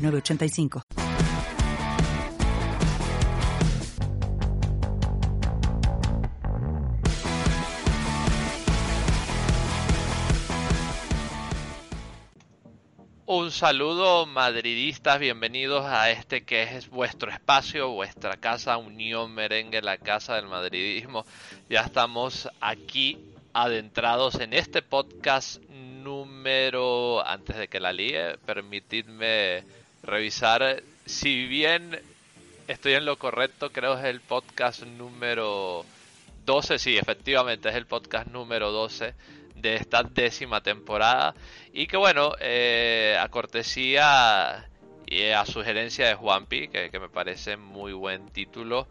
[0.00, 0.82] 985.
[13.26, 19.98] Un saludo madridistas, bienvenidos a este que es vuestro espacio, vuestra casa, Unión Merengue, la
[19.98, 21.24] casa del madridismo.
[21.68, 23.18] Ya estamos aquí
[23.52, 29.62] adentrados en este podcast número, antes de que la líe, permitidme
[30.02, 30.82] revisar.
[31.06, 32.00] Si bien
[32.68, 35.84] estoy en lo correcto, creo es el podcast número
[36.44, 39.14] 12, sí, efectivamente es el podcast número 12
[39.56, 41.34] de esta décima temporada.
[41.72, 44.68] Y que bueno, eh, a cortesía
[45.06, 48.86] y a sugerencia de Juanpi, que, que me parece muy buen título,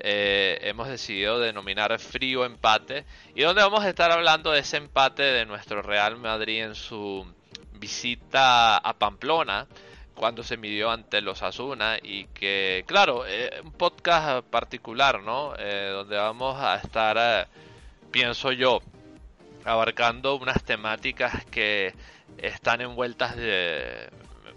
[0.00, 3.04] eh, hemos decidido denominar frío empate.
[3.34, 7.26] Y donde vamos a estar hablando de ese empate de nuestro Real Madrid en su
[7.74, 9.66] visita a Pamplona
[10.18, 15.54] cuando se midió ante los Asuna y que, claro, eh, un podcast particular, ¿no?
[15.56, 17.46] Eh, donde vamos a estar, eh,
[18.10, 18.80] pienso yo,
[19.64, 21.94] abarcando unas temáticas que
[22.36, 24.10] están envueltas de,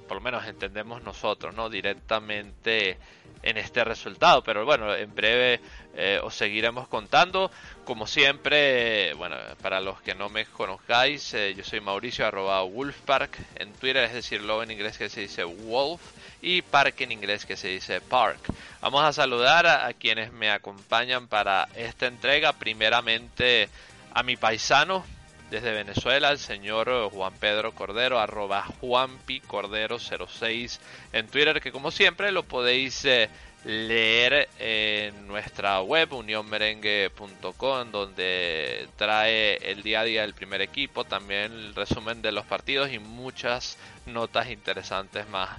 [0.08, 1.70] por lo menos entendemos nosotros, ¿no?
[1.70, 2.98] Directamente
[3.44, 4.44] en este resultado.
[4.44, 5.60] Pero bueno, en breve
[5.96, 7.52] eh, os seguiremos contando.
[7.86, 13.38] Como siempre, bueno, para los que no me conozcáis, eh, yo soy Mauricio arroba Wolfpark
[13.56, 16.02] en Twitter, es decir, lo en inglés que se dice Wolf
[16.42, 18.40] y Park en inglés que se dice Park.
[18.82, 22.54] Vamos a saludar a, quienes me acompañan para esta entrega.
[22.54, 23.70] Primeramente
[24.14, 25.06] a mi paisano,
[25.52, 30.80] desde Venezuela, el señor Juan Pedro Cordero, arroba Juanpi Cordero 06
[31.12, 33.30] en Twitter, que como siempre lo podéis eh,
[33.66, 41.52] leer en nuestra web unionmerengue.com donde trae el día a día del primer equipo, también
[41.52, 45.50] el resumen de los partidos y muchas notas interesantes más.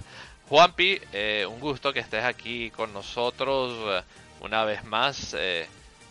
[0.49, 4.03] Juanpi, eh, un gusto que estés aquí con nosotros eh,
[4.41, 5.35] una vez más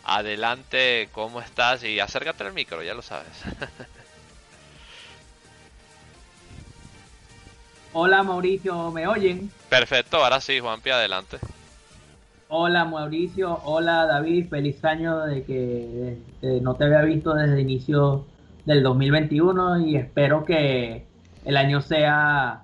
[0.03, 1.83] adelante, ¿cómo estás?
[1.83, 3.27] Y acércate al micro, ya lo sabes.
[7.93, 9.51] Hola Mauricio, ¿me oyen?
[9.69, 11.37] Perfecto, ahora sí, Juanpi, adelante.
[12.47, 16.17] Hola Mauricio, hola David, feliz año de que
[16.61, 18.25] no te había visto desde el inicio
[18.65, 21.05] del 2021 y espero que
[21.45, 22.63] el año sea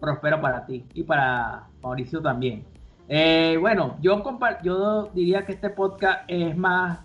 [0.00, 2.64] próspero para ti y para Mauricio también.
[3.12, 4.22] Eh, bueno, yo,
[4.62, 7.00] yo diría que este podcast es más,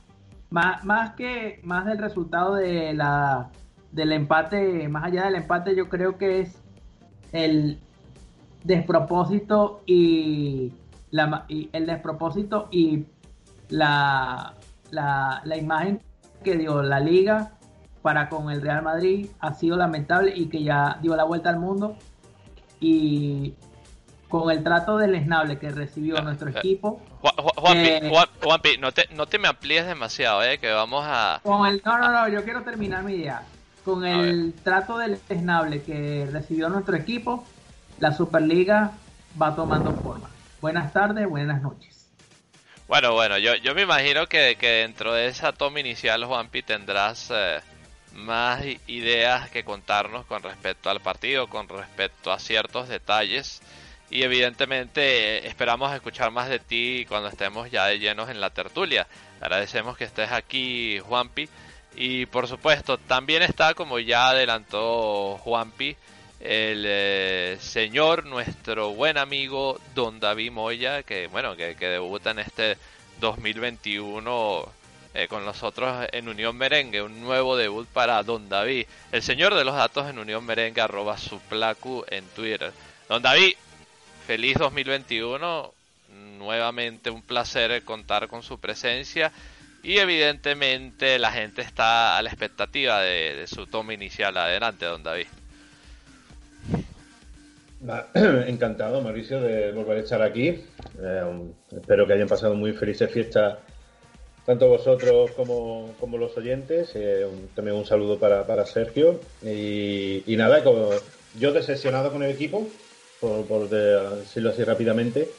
[0.51, 3.49] más, más que más del resultado de la,
[3.91, 6.61] del empate, más allá del empate, yo creo que es
[7.31, 7.79] el
[8.63, 10.73] despropósito y,
[11.09, 13.05] la, el despropósito y
[13.69, 14.53] la,
[14.91, 16.03] la, la imagen
[16.43, 17.53] que dio la liga
[18.03, 21.57] para con el Real Madrid ha sido lamentable y que ya dio la vuelta al
[21.59, 21.95] mundo.
[22.79, 23.55] Y
[24.29, 27.01] con el trato deleznable que recibió nuestro equipo.
[27.21, 31.39] Juanpi, eh, no, te, no te me amplíes demasiado, eh, que vamos a...
[31.43, 33.43] Con el, no, no, no, yo quiero terminar mi idea.
[33.83, 37.45] Con el trato deleznable que recibió nuestro equipo,
[37.99, 38.91] la Superliga
[39.39, 40.29] va tomando forma.
[40.59, 42.07] Buenas tardes, buenas noches.
[42.87, 47.31] Bueno, bueno, yo, yo me imagino que, que dentro de esa toma inicial, Juanpi, tendrás
[47.33, 47.59] eh,
[48.13, 53.61] más ideas que contarnos con respecto al partido, con respecto a ciertos detalles
[54.09, 55.01] y evidentemente
[55.37, 59.07] eh, esperamos escuchar más de ti cuando estemos ya de llenos en la tertulia.
[59.41, 61.49] Agradecemos que estés aquí, Juanpi.
[61.95, 65.95] Y por supuesto, también está, como ya adelantó Juanpi,
[66.41, 72.77] el eh, señor, nuestro buen amigo Don David Moya, que bueno, que, debuta en este
[73.19, 74.69] 2021
[75.13, 79.63] eh, con nosotros en Unión Merengue, un nuevo debut para Don David, el señor de
[79.63, 81.39] los datos en Unión Merengue, arroba su
[82.09, 82.73] en Twitter.
[83.07, 83.53] Don David,
[84.25, 85.71] feliz 2021.
[86.37, 89.31] Nuevamente un placer contar con su presencia
[89.83, 94.35] y evidentemente la gente está a la expectativa de, su toma inicial.
[94.35, 95.27] Adelante, don David.
[98.47, 100.63] Encantado, Mauricio, de volver a estar aquí.
[100.99, 103.59] Eh, espero que hayan pasado muy felices fiestas
[104.45, 106.91] tanto vosotros como, los oyentes.
[106.95, 109.19] Eh, también un saludo para, Sergio.
[109.43, 110.89] Y, y nada, como
[111.37, 112.67] yo decepcionado con el equipo,
[113.19, 115.29] por, decirlo así rápidamente.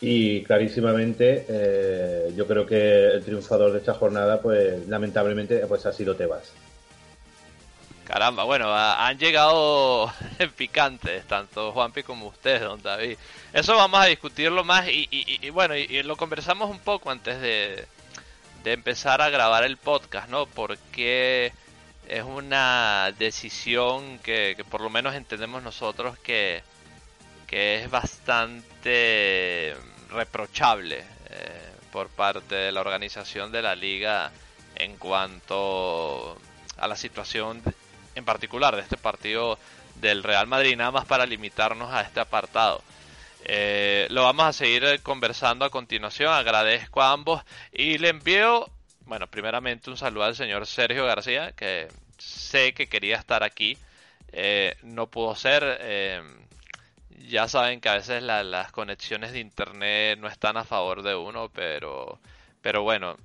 [0.00, 5.92] Y clarísimamente, eh, yo creo que el triunfador de esta jornada, pues lamentablemente, pues ha
[5.92, 6.52] sido Tebas.
[8.04, 10.12] Caramba, bueno, han llegado
[10.56, 13.16] picantes, tanto Juanpi como usted, don David.
[13.52, 17.86] Eso vamos a discutirlo más y, bueno, y, lo conversamos un poco antes de,
[18.64, 20.46] de empezar a grabar el podcast, ¿no?
[20.46, 21.52] Porque
[22.08, 26.62] es una decisión que, por lo menos entendemos nosotros que,
[27.52, 29.74] que es bastante
[30.08, 34.32] reprochable eh, por parte de la organización de la liga
[34.74, 36.38] en cuanto
[36.78, 37.62] a la situación
[38.14, 39.58] en particular de este partido
[39.96, 42.82] del Real Madrid, nada más para limitarnos a este apartado.
[43.44, 48.66] Eh, lo vamos a seguir conversando a continuación, agradezco a ambos y le envío
[49.04, 53.76] bueno, primeramente un saludo al señor Sergio García, que sé que quería estar aquí,
[54.32, 56.41] eh, no pudo ser.
[57.28, 61.50] Ya saben que a veces las conexiones de internet no están a favor de uno,
[61.50, 62.18] pero,
[62.60, 63.16] pero bueno,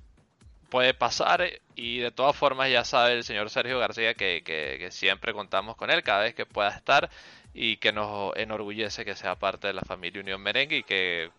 [0.68, 5.32] puede pasar y de todas formas ya sabe el señor Sergio García que, que, siempre
[5.32, 7.10] contamos con él cada vez que pueda estar
[7.54, 11.30] y que nos enorgullece que sea parte de la familia Unión Merengue y que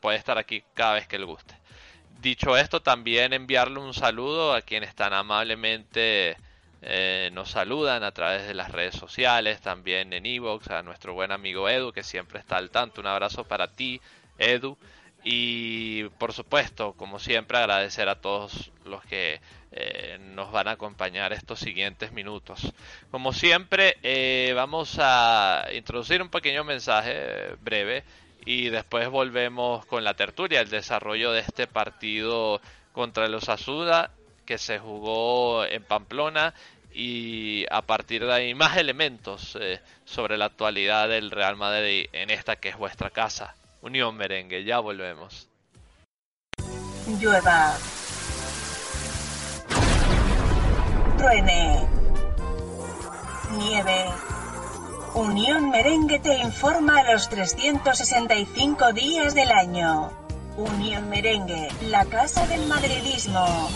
[0.00, 1.54] puede estar aquí cada vez que le guste.
[2.20, 6.36] Dicho esto, también enviarle un saludo a quienes tan amablemente
[6.86, 11.32] eh, nos saludan a través de las redes sociales, también en Evox, a nuestro buen
[11.32, 13.00] amigo Edu, que siempre está al tanto.
[13.00, 14.02] Un abrazo para ti,
[14.38, 14.76] Edu.
[15.22, 19.40] Y por supuesto, como siempre, agradecer a todos los que
[19.72, 22.70] eh, nos van a acompañar estos siguientes minutos.
[23.10, 28.04] Como siempre, eh, vamos a introducir un pequeño mensaje breve
[28.44, 32.60] y después volvemos con la tertulia, el desarrollo de este partido
[32.92, 34.10] contra los Azuda
[34.44, 36.54] que se jugó en Pamplona
[36.94, 42.30] y a partir de ahí más elementos eh, sobre la actualidad del Real Madrid en
[42.30, 43.56] esta que es vuestra casa.
[43.82, 45.48] Unión Merengue, ya volvemos.
[47.20, 47.76] Llueva.
[51.18, 51.86] Truene.
[53.58, 54.06] Nieve
[55.14, 60.10] Unión Merengue te informa a los 365 días del año.
[60.56, 63.70] Unión Merengue, la casa del madridismo.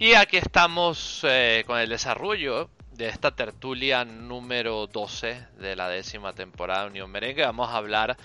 [0.00, 6.32] Y aquí estamos eh, con el desarrollo de esta tertulia número 12 de la décima
[6.34, 7.42] temporada de Unión Merengue.
[7.42, 8.16] Vamos a hablar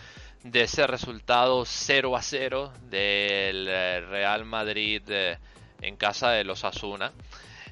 [0.43, 5.39] de ese resultado 0 a 0 del eh, Real Madrid eh,
[5.81, 7.11] en casa de los Asuna.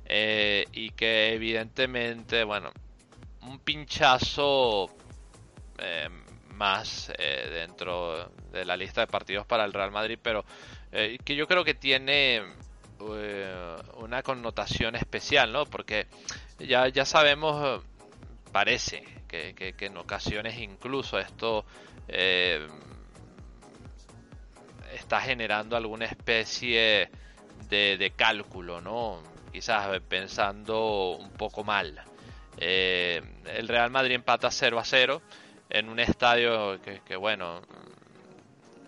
[0.09, 2.71] Y que evidentemente, bueno,
[3.43, 4.89] un pinchazo
[6.55, 10.43] más dentro de la lista de partidos para el Real Madrid, pero
[10.91, 12.41] que yo creo que tiene
[13.95, 15.65] una connotación especial, ¿no?
[15.65, 16.07] Porque
[16.59, 17.83] ya, ya sabemos,
[18.51, 21.65] parece que, en ocasiones incluso esto
[24.93, 27.09] está generando alguna especie
[27.69, 29.21] de, cálculo, ¿no?
[29.51, 32.01] quizás pensando un poco mal.
[32.57, 35.21] Eh, el Real Madrid empata 0 a 0
[35.69, 37.61] en un estadio que, bueno,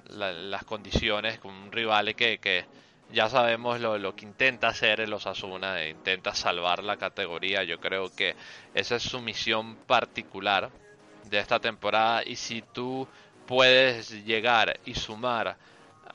[0.09, 2.65] las condiciones con un rival que
[3.13, 7.63] ya sabemos lo, que intenta hacer el Osasuna, e intenta salvar la categoría.
[7.63, 8.35] Yo creo que
[8.73, 10.71] esa es su misión particular
[11.25, 12.23] de esta temporada.
[12.25, 13.07] Y si tú
[13.45, 15.55] puedes llegar y sumar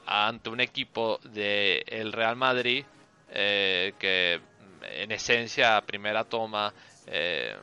[0.07, 2.85] ante un equipo del el Real Madrid,
[3.31, 4.41] eh, que
[4.83, 6.73] en esencia primera toma
[7.07, 7.57] eh,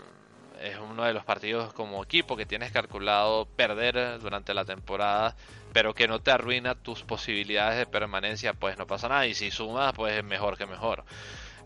[0.62, 5.35] es uno de los partidos como equipo que tienes calculado perder durante la temporada,
[5.74, 9.27] pero que no te arruina tus posibilidades de permanencia, pues no pasa nada.
[9.27, 11.03] Y si sumas, pues es mejor que mejor.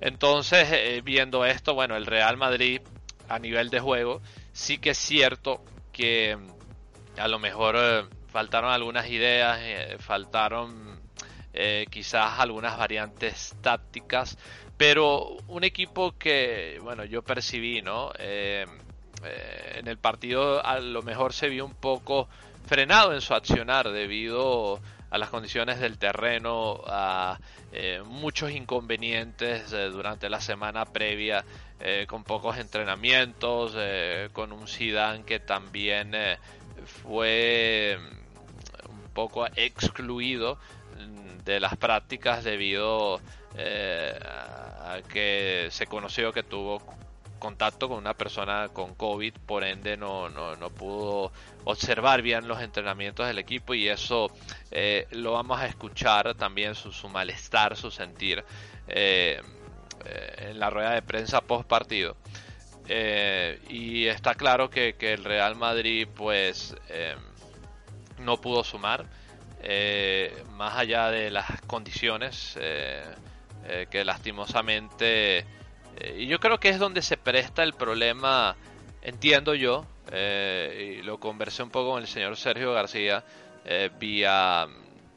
[0.02, 2.82] Entonces, eh, viendo esto, bueno, el Real Madrid
[3.28, 4.22] a nivel de juego,
[4.54, 6.38] sí que es cierto que
[7.18, 9.60] a lo mejor faltaron algunas ideas,
[10.00, 11.00] faltaron
[11.54, 14.38] eh, quizás algunas variantes tácticas,
[14.80, 18.14] pero un equipo que, bueno, yo percibí, ¿no?
[18.18, 18.66] Eh,
[19.26, 22.30] eh, en el partido a lo mejor se vio un poco
[22.66, 27.40] frenado en su accionar debido a las condiciones del terreno, a
[28.06, 31.44] muchos inconvenientes durante la semana previa,
[32.08, 33.76] con pocos entrenamientos,
[34.32, 36.16] con un Zidane que también
[36.86, 37.98] fue
[38.88, 40.58] un poco excluido
[41.44, 43.20] de las prácticas debido
[43.56, 44.20] eh,
[45.12, 46.82] que se conoció que tuvo
[47.40, 51.32] contacto con una persona con COVID, por ende no, no, no pudo
[51.64, 54.30] observar bien los entrenamientos del equipo y eso
[54.72, 58.44] eh, lo vamos a escuchar también su, su malestar, su sentir
[58.88, 59.42] eh,
[60.38, 62.18] en la rueda de prensa post partido.
[63.70, 66.76] Y está claro que, el Real Madrid pues
[68.18, 69.06] no pudo sumar
[70.54, 72.58] más allá de las condiciones
[73.90, 75.46] que lastimosamente
[76.16, 78.56] y yo creo que es donde se presta el problema
[79.02, 83.24] entiendo yo y lo conversé un poco con el señor Sergio García
[84.00, 84.68] vía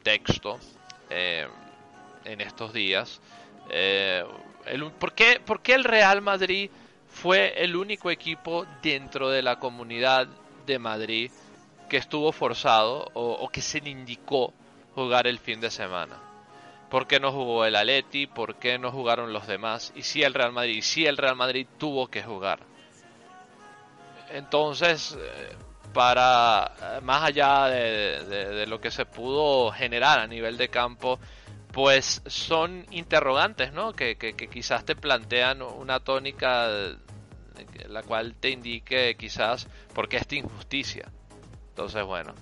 [0.03, 0.59] texto
[1.09, 3.21] en estos días
[4.99, 6.69] ¿por, qué, ¿por, qué, el Real Madrid
[7.07, 10.27] fue el único equipo dentro de la comunidad
[10.65, 11.31] de Madrid
[11.89, 14.53] que estuvo forzado o, que se le indicó
[14.95, 16.32] jugar el fin de semana?
[16.93, 18.27] ¿Por qué no jugó el Atleti?
[18.27, 19.91] ¿Por qué no jugaron los demás?
[19.95, 22.59] Y si el Real Madrid, si el Real Madrid tuvo que jugar.
[24.29, 25.55] Entonces, eh,
[25.91, 31.19] para más allá de, lo que se pudo generar a nivel de campo,
[31.71, 33.93] pues son interrogantes, ¿no?
[33.93, 34.15] Que,
[34.51, 36.69] quizás te plantean una tónica
[37.87, 41.11] la cual te indique quizás por qué esta injusticia.
[41.69, 42.35] Entonces, bueno,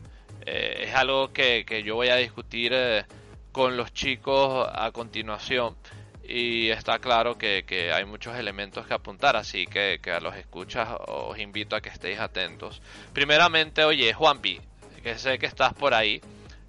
[0.45, 3.05] eh, es algo que, yo voy a discutir eh,
[3.51, 5.75] con los chicos a continuación
[6.23, 11.37] y está claro que, hay muchos elementos que apuntar, así que, a los escuchas os
[11.39, 12.81] invito a que estéis atentos.
[13.13, 14.59] Primeramente, oye, Juanpi,
[15.03, 16.21] que sé que estás por ahí.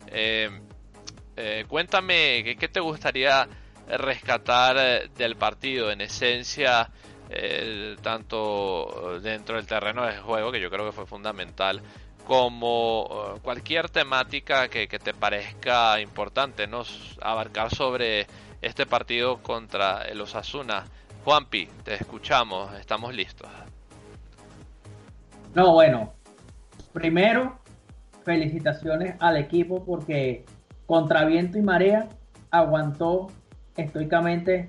[0.09, 0.51] Eh,
[1.37, 3.49] eh, cuéntame ¿qué, te gustaría
[3.89, 6.91] rescatar eh, del partido, en esencia,
[8.03, 11.81] tanto dentro del terreno de juego, que yo creo que fue fundamental,
[12.27, 16.83] como cualquier temática que, te parezca importante, ¿no?
[17.21, 18.27] abarcar sobre
[18.61, 20.85] este partido contra el Osasuna.
[21.25, 23.49] Juanpi, te escuchamos, estamos listos.
[25.55, 26.13] No, bueno,
[26.93, 27.59] primero,
[28.25, 30.45] felicitaciones al equipo porque
[30.87, 32.09] contra viento y marea,
[32.51, 33.29] aguantó
[33.77, 34.69] estoicamente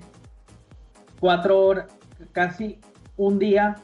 [1.20, 1.86] cuatro horas,
[2.32, 2.78] casi
[3.16, 3.76] un día,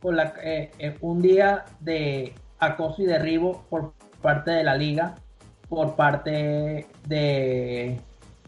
[0.00, 5.14] con la, eh, eh, un día de acoso y derribo por parte de la liga,
[5.68, 8.00] por parte de,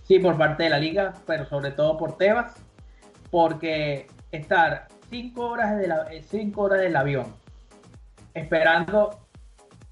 [0.04, 2.54] sí, por parte de la liga, pero sobre todo por Tebas,
[3.31, 7.42] porque estar cinco horas, de la, eh, cinco horas del avión
[8.35, 9.19] esperando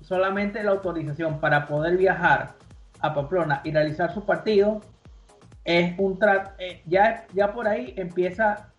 [0.01, 2.55] solamente la autorización para poder viajar
[3.01, 4.81] a Pamplona y realizar su partido,
[5.65, 8.71] es un trato, eh, ya, ya por ahí empieza,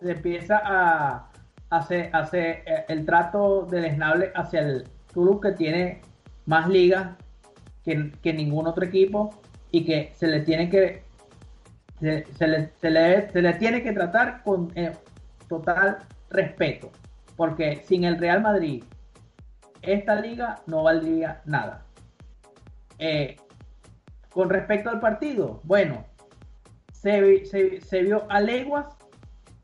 [0.00, 1.25] se empieza a
[1.70, 6.00] hacer, hacer eh, el trato del esnable hacia el club que tiene
[6.46, 7.16] más ligas
[7.84, 9.30] que, ningún otro equipo
[9.70, 11.04] y que se le tiene que
[12.00, 14.92] se, le, se le, tiene que tratar con eh,
[15.48, 15.98] total
[16.30, 16.90] respeto.
[17.36, 18.82] Porque sin el Real Madrid
[19.82, 21.84] esta liga no valdría nada.
[22.98, 23.36] Eh,
[24.30, 26.04] con respecto al partido, bueno,
[26.92, 28.86] se, vio a leguas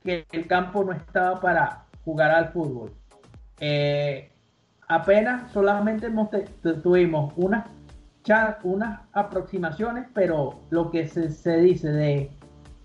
[0.02, 2.92] que el campo no estaba para jugar al fútbol.
[3.61, 4.32] Eh,
[4.88, 6.11] apenas solamente
[6.82, 7.66] tuvimos unas,
[8.62, 12.30] unas aproximaciones, pero lo que se, dice de,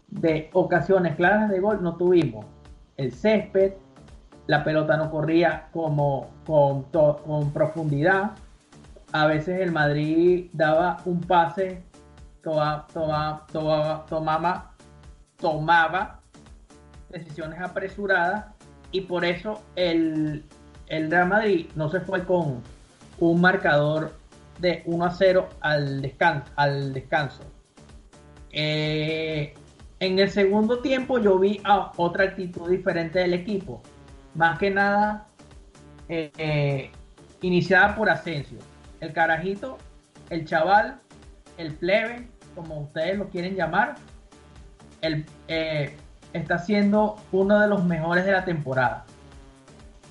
[0.07, 2.45] de ocasiones claras de gol no tuvimos.
[2.97, 3.73] El césped,
[4.47, 8.31] la pelota no corría como con, con profundidad
[9.13, 11.83] a veces el Madrid daba un pase,
[12.41, 13.45] tomaba,
[15.39, 16.19] tomaba
[17.09, 18.45] decisiones apresuradas
[18.91, 20.43] y por eso el,
[20.87, 22.61] el Real Madrid no se fue con
[23.19, 24.13] un marcador
[24.59, 26.51] de 1 a 0 al descanso.
[26.55, 27.43] Al descanso.
[28.51, 29.53] Eh,
[29.99, 31.61] en el segundo tiempo yo vi
[31.97, 33.81] otra actitud diferente del equipo.
[34.35, 35.27] Más que nada
[36.07, 36.91] eh,
[37.41, 38.59] iniciada por Asensio
[38.99, 39.77] el carajito,
[40.29, 40.99] el chaval,
[41.57, 43.95] el plebe, como ustedes lo quieren llamar,
[45.01, 45.95] el, eh,
[46.33, 49.05] está siendo uno de los mejores de la temporada.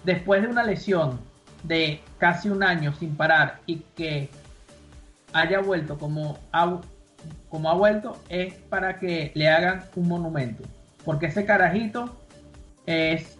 [0.05, 1.19] Después de una lesión
[1.63, 4.31] de casi un año sin parar y que
[5.33, 6.81] haya vuelto como ha,
[7.49, 10.63] como ha vuelto, es para que le hagan un monumento.
[11.05, 12.17] Porque ese carajito
[12.87, 13.39] es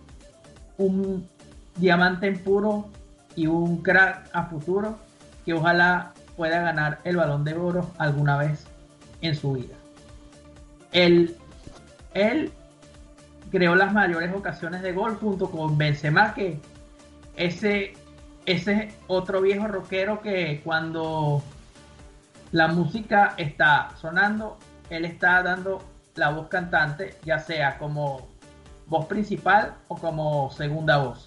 [0.79, 1.29] un
[1.77, 2.89] diamante en puro
[3.35, 4.99] y un crack a futuro
[5.45, 8.67] que ojalá pueda ganar el balón de oro alguna vez
[9.21, 9.75] en su vida.
[10.93, 11.37] Él,
[12.15, 12.53] él
[13.57, 16.61] creó las mayores ocasiones de gol junto con Benzema, que
[17.37, 17.95] ese,
[18.45, 21.43] ese otro viejo rockero que cuando
[22.53, 24.59] la música está sonando,
[24.91, 25.83] él está dando
[26.17, 28.29] la voz cantante, ya sea como
[28.89, 31.25] voz principal o como segunda voz.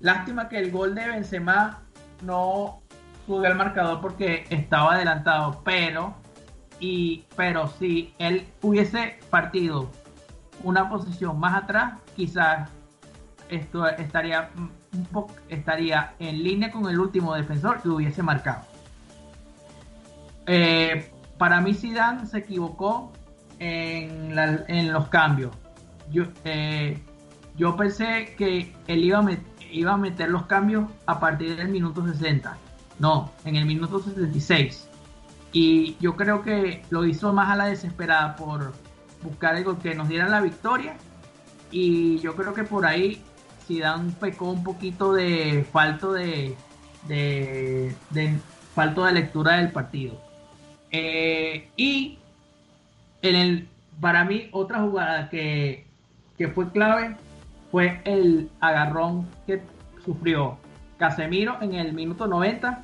[0.00, 1.82] Lástima que el gol de Benzema
[2.20, 2.82] no
[3.28, 6.16] sube el marcador porque estaba adelantado, pero
[6.80, 9.88] y pero si él hubiese partido
[10.62, 12.70] una posición más atrás, quizás
[13.48, 14.50] esto estaría
[15.48, 18.62] estaría en línea con el último defensor que hubiese marcado.
[20.46, 23.12] Eh, para mí Zidane se equivocó
[23.58, 25.54] en, en los cambios.
[26.10, 26.98] Yo, eh,
[27.56, 29.26] yo pensé que él iba a,
[29.70, 32.56] iba a meter los cambios a partir del minuto 60.
[32.98, 34.88] No, en el minuto 76.
[35.52, 38.72] Y yo creo que lo hizo más a la desesperada por
[39.22, 40.96] buscar algo que nos diera la victoria.
[41.70, 43.22] Y yo creo que por ahí
[43.66, 46.56] Zidane pecó un poquito de falto de,
[47.06, 47.94] de,
[48.74, 50.20] falto de lectura del partido.
[50.90, 52.18] Eh, y
[53.22, 53.68] en el,
[54.00, 55.86] para mí otra jugada que,
[56.38, 57.16] que fue clave
[57.70, 59.60] fue el agarrón que
[60.04, 60.56] sufrió
[60.96, 62.82] Casemiro en el minuto 90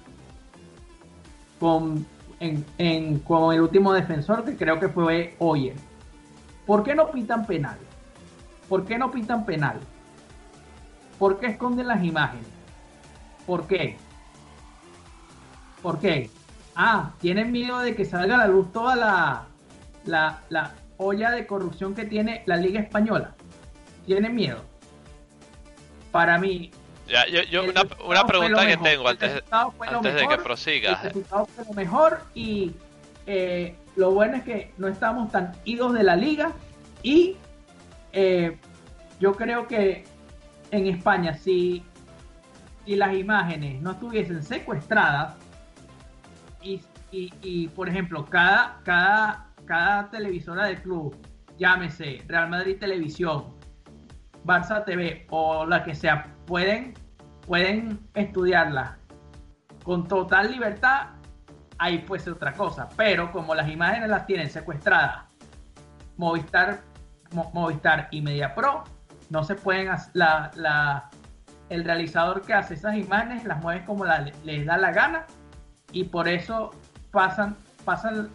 [1.59, 2.07] con,
[2.41, 5.75] en, con el último defensor que creo que fue Oyer.
[6.67, 7.79] ¿Por qué no pitan penal?
[8.69, 9.81] ¿Por qué no pitan penal?
[11.19, 12.47] ¿Por qué esconden las imágenes?
[13.47, 13.99] ¿Por qué?
[15.83, 16.31] ¿Por qué?
[16.75, 19.47] Ah, tienen miedo de que salga a la luz toda la,
[20.05, 23.35] la, la olla de corrupción que tiene la Liga Española.
[24.07, 24.63] Tienen miedo.
[26.11, 26.71] Para mí,
[27.07, 31.05] ya, yo, una, una pregunta que tengo antes, antes de que prosigas.
[31.05, 32.73] El fue lo mejor y
[33.27, 36.53] eh, lo bueno es que no estamos tan idos de la liga
[37.03, 37.37] y
[38.13, 38.59] eh,
[39.21, 40.05] yo creo que
[40.71, 41.85] en España si,
[42.85, 45.35] si las imágenes no estuviesen secuestradas
[46.63, 46.81] y,
[47.13, 51.15] y, por ejemplo cada, cada, cada televisora del club,
[51.59, 53.45] llámese Real Madrid Televisión,
[54.45, 56.95] Barça TV o la que sea, pueden,
[57.47, 58.99] pueden estudiarla
[59.85, 61.11] con total libertad,
[61.85, 62.89] ahí puede ser otra cosa.
[62.97, 65.25] Pero como las imágenes las tienen secuestradas,
[66.17, 66.81] Movistar,
[67.53, 68.85] Movistar y Media Pro,
[69.31, 71.11] no se pueden la, la,
[71.69, 74.05] el realizador que hace esas imágenes las mueve como
[74.45, 75.27] les da la gana
[75.93, 76.71] y por eso
[77.11, 78.31] pasan, pasan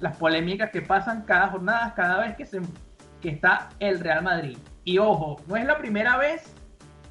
[0.00, 2.60] las polémicas que pasan cada jornada, cada vez que, se,
[3.20, 4.56] que está el Real Madrid.
[4.84, 6.54] Y ojo, no es la primera vez,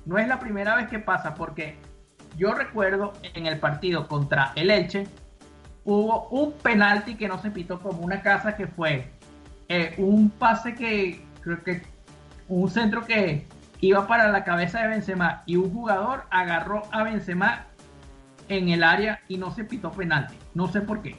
[0.06, 1.78] no es la primera vez que pasa, porque
[2.36, 5.08] yo recuerdo en el partido contra el Elche,
[5.88, 9.10] hubo un penalti que no se pitó como una casa que fue
[9.70, 11.82] eh, un pase que creo que
[12.50, 13.48] un centro que
[13.80, 17.68] iba para la cabeza de Benzema y un jugador agarró a Benzema
[18.50, 20.36] en el área y no se pitó penalti.
[20.54, 21.16] No sé por qué.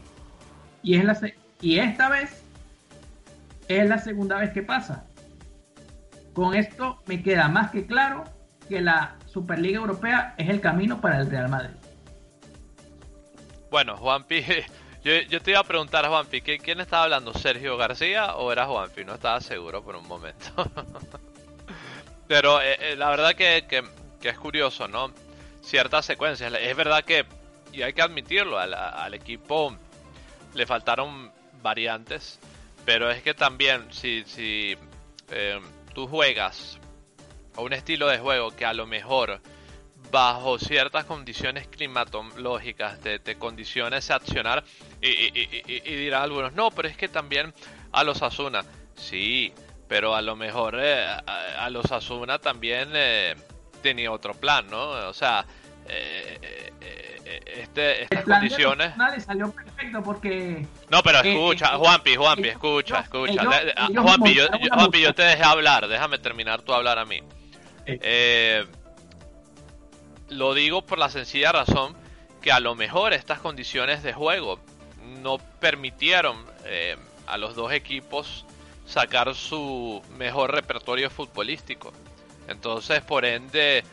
[0.83, 1.19] Y, es la,
[1.63, 2.45] y esta vez
[3.69, 5.05] es la segunda vez que pasa.
[6.35, 8.25] Con esto me queda más que claro
[8.69, 11.77] que la Superliga Europea es el camino para el Real Madrid.
[13.71, 14.45] Bueno, Juanpi,
[15.05, 17.35] yo, yo te iba a preguntar, Juanpi, ¿quién estaba hablando?
[17.35, 19.05] ¿Sergio García o era Juanpi?
[19.05, 20.47] No estaba seguro por un momento.
[22.29, 23.65] Pero eh, eh, la verdad que,
[24.23, 25.13] es curioso, ¿no?
[25.63, 26.53] Ciertas secuencias.
[26.53, 27.25] Es verdad que,
[27.73, 29.77] y hay que admitirlo, al, equipo
[30.55, 32.39] le faltaron variantes.
[32.85, 34.77] Pero es que también, si, si
[35.31, 35.61] eh,
[35.95, 36.79] tú juegas
[37.57, 39.41] a un estilo de juego que a lo mejor
[40.11, 44.65] bajo ciertas condiciones climatológicas te, te condiciones a accionar
[45.01, 47.53] y, y, dirán algunos, no, pero es que también
[47.93, 49.53] a los Asuna, sí,
[49.89, 53.35] pero a lo mejor eh, a, los Asuna también eh,
[53.83, 54.91] tenía otro plan, ¿no?
[55.09, 55.45] O sea,
[55.89, 56.73] eh,
[57.59, 58.93] este, estas condiciones.
[59.25, 60.67] salió perfecto porque.
[60.91, 63.45] No, pero eh, escucha, eh, Juanpi, Juanpi, escucha, escucha.
[63.45, 67.21] Juanpi, yo, Juanpi, yo te dejé hablar, déjame terminar tú hablar a mí.
[67.87, 68.67] Eh,
[70.29, 71.97] lo digo por la sencilla razón
[72.41, 74.61] que a lo mejor estas condiciones de juego
[75.23, 76.37] no permitieron
[77.27, 78.45] a los dos equipos
[78.87, 81.93] sacar su mejor repertorio futbolístico.
[82.47, 83.85] Entonces, por ende,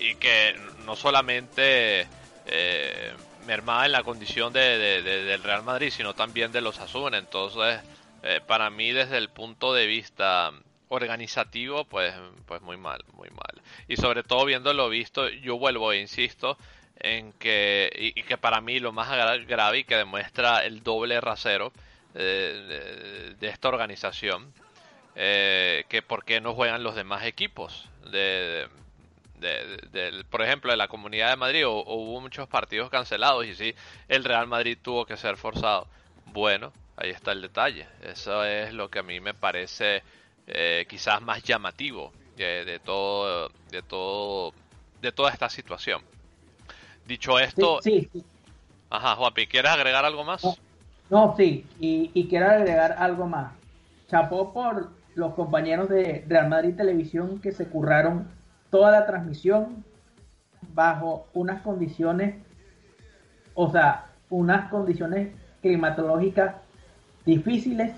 [0.00, 2.06] y que no solamente
[2.46, 3.12] eh,
[3.46, 7.18] mermada en la condición de, del Real Madrid, sino también de los Asuna.
[7.18, 7.80] Entonces,
[8.22, 10.52] eh, para mí, desde el punto de vista
[10.92, 12.14] organizativo, pues,
[12.46, 13.62] pues muy mal, muy mal.
[13.88, 16.58] Y sobre todo viendo lo visto, yo vuelvo e insisto
[17.00, 21.72] en que, y, que para mí lo más grave y que demuestra el doble rasero
[22.14, 24.52] eh, de, esta organización,
[25.16, 28.68] eh, que por qué no juegan los demás equipos de,
[30.30, 33.74] por ejemplo, de la Comunidad de Madrid hubo muchos partidos cancelados y sí,
[34.08, 35.88] el Real Madrid tuvo que ser forzado.
[36.26, 37.88] Bueno, ahí está el detalle.
[38.02, 40.02] Eso es lo que a mí me parece
[40.46, 44.52] eh, quizás más llamativo de, todo, de todo,
[45.00, 46.02] de toda esta situación.
[47.06, 48.24] Dicho esto, sí, sí,
[48.90, 50.42] ajá, Juanpi, ¿quieres agregar algo más?
[51.10, 53.52] No, sí, y, quiero agregar algo más.
[54.08, 58.28] Chapó por los compañeros de Real Madrid Televisión que se curraron
[58.70, 59.84] toda la transmisión
[60.74, 62.36] bajo unas condiciones,
[63.54, 66.54] o sea, unas condiciones climatológicas
[67.26, 67.92] difíciles,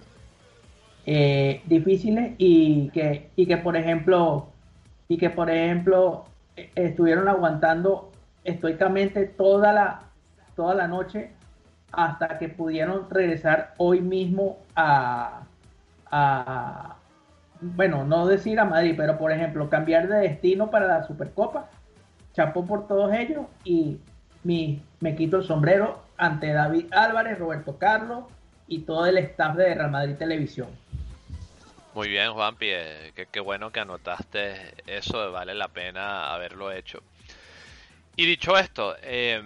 [1.07, 4.49] eh, difíciles y que, y que por ejemplo,
[5.09, 6.25] y que por ejemplo
[6.75, 8.11] estuvieron aguantando
[8.45, 10.03] estoicamente toda la,
[10.55, 11.31] toda la noche
[11.93, 15.43] hasta que pudieron regresar hoy mismo a,
[16.11, 16.97] a,
[17.61, 21.69] bueno, no decir a Madrid, pero por ejemplo, cambiar de destino para la Supercopa.
[22.33, 23.99] Chapó por todos ellos y
[24.43, 28.25] me quito el sombrero ante David Álvarez, Roberto Carlos
[28.67, 30.69] y todo el staff de Real Madrid Televisión.
[31.95, 37.01] Muy bien, Juanpi, eh, qué, bueno que anotaste eso, vale la pena haberlo hecho.
[38.17, 39.41] Y dicho esto, eh,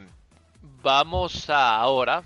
[0.83, 2.23] vamos ahora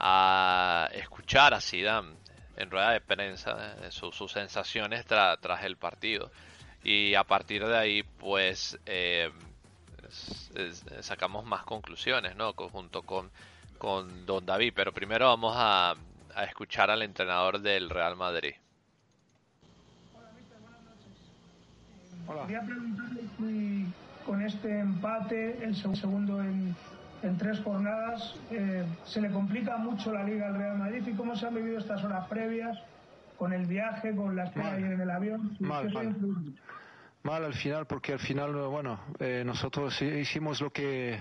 [0.00, 2.16] a escuchar a Zidane
[2.56, 6.32] en rueda de prensa eh, sus sensaciones tras el partido.
[6.82, 9.30] Y a partir de ahí, pues, eh,
[11.02, 12.52] sacamos más conclusiones, ¿no?
[12.52, 13.30] Junto con,
[13.78, 14.72] con Don David.
[14.74, 15.94] Pero primero vamos a,
[16.34, 18.54] a escuchar al entrenador del Real Madrid.
[22.26, 22.42] Hola.
[22.42, 23.86] Quería preguntarle si
[24.24, 26.74] con este empate, el segundo en,
[27.22, 28.34] en tres jornadas.
[28.50, 31.78] Eh, se le complica mucho la liga al Real Madrid y cómo se han vivido
[31.78, 32.78] estas horas previas
[33.38, 35.56] con el viaje, con la espera en el avión.
[35.58, 35.92] Mal,
[37.24, 37.44] mal.
[37.44, 41.20] al final, porque al final, bueno, eh, nosotros hicimos lo que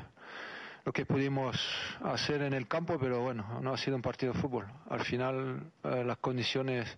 [0.83, 1.55] lo que pudimos
[2.03, 4.65] hacer en el campo, pero bueno, no ha sido un partido de fútbol.
[4.89, 6.97] Al final eh, las condiciones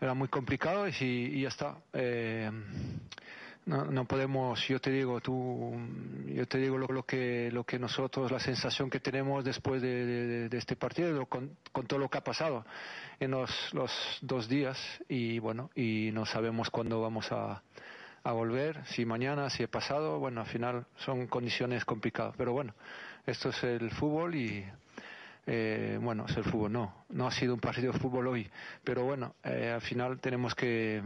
[0.00, 1.76] eran muy complicadas y, y ya está.
[3.66, 5.74] No, no podemos, yo te digo, tú,
[6.28, 10.48] yo te digo lo, lo, que, lo que nosotros, la sensación que tenemos después de,
[10.48, 12.64] de, este partido, con, con, todo lo que ha pasado
[13.18, 14.78] en los, los, dos días
[15.08, 17.60] y bueno, y no sabemos cuándo vamos a,
[18.22, 22.72] a volver, si mañana, si he pasado, bueno, al final son condiciones complicadas, pero bueno,
[23.26, 24.64] esto es el fútbol y
[25.46, 28.50] eh, bueno, es el fútbol, no, no ha sido un partido de fútbol hoy,
[28.82, 31.00] pero bueno, eh, al final tenemos que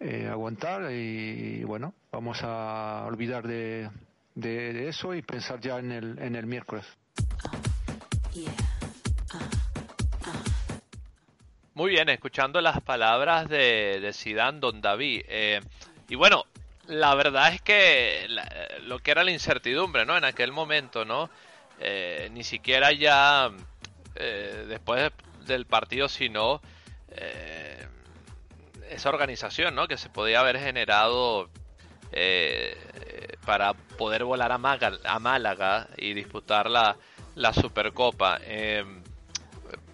[0.00, 3.90] eh, aguantar y bueno, vamos a olvidar de,
[4.36, 6.84] de, eso y pensar ya en el, en el miércoles.
[11.74, 15.22] Muy bien, escuchando las palabras de, de Zidane, Don David.
[15.28, 15.60] Eh,
[16.08, 16.44] y bueno,
[16.86, 18.26] la verdad es que
[18.82, 20.16] lo que era la incertidumbre, ¿no?
[20.16, 21.30] En aquel momento, ¿no?
[21.80, 23.50] Eh, ni siquiera ya
[24.68, 25.12] después
[25.46, 26.60] del partido, sino
[28.90, 29.86] esa organización ¿no?
[29.86, 31.48] que se podía haber generado
[32.12, 32.76] eh,
[33.44, 36.96] para poder volar a, Málaga, y disputar la,
[37.34, 38.38] la Supercopa.
[38.42, 38.84] Eh,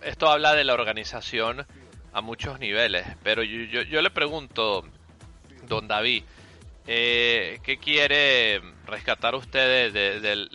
[0.02, 1.66] esto habla de la organización
[2.12, 4.84] a muchos niveles, pero yo, yo, le pregunto,
[5.66, 6.22] don David,
[6.86, 10.48] eh, ¿qué quiere rescatar usted de,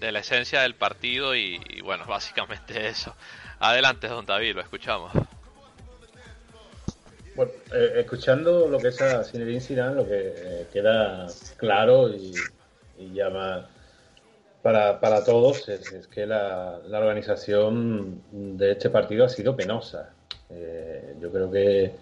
[0.00, 1.34] la esencia del partido?
[1.34, 3.14] Y, bueno, básicamente eso.
[3.58, 5.12] Adelante, don David, lo escuchamos.
[7.72, 12.34] Eh, escuchando lo que es a Zinedine Zidane, lo que eh, queda claro y,
[13.14, 13.66] llama
[14.60, 20.10] para, para todos es, que la, la, organización de este partido ha sido penosa.
[20.50, 21.92] Eh, yo creo que,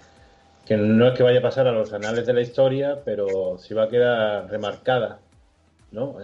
[0.67, 3.75] que, no es que vaya a pasar a los anales de la historia, pero sí
[3.75, 5.21] va a quedar remarcada
[5.91, 6.17] ¿no?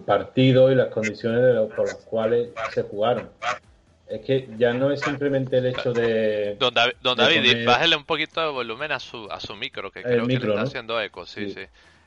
[0.00, 3.30] El partido y las condiciones de por las cuales se jugaron.
[4.08, 6.56] Es que ya no es simplemente el hecho de.
[6.58, 10.38] Don David, bájale un poquito de volumen a su, a su micro, que creo que
[10.38, 11.62] le está haciendo eco, sí, sí,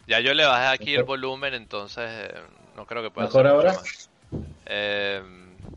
[0.07, 2.33] Ya yo le bajé aquí el volumen, entonces eh,
[2.75, 3.75] no creo que pueda ¿Mejor ahora?
[4.65, 5.21] Eh,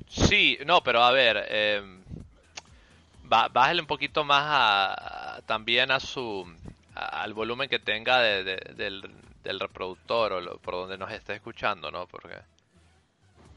[0.09, 1.81] sí, no, pero a ver, eh,
[3.23, 6.47] bájale un poquito más a, también a su
[6.97, 9.11] al volumen que tenga del,
[9.47, 12.07] del reproductor o por donde nos esté escuchando, ¿no?
[12.07, 12.35] Porque.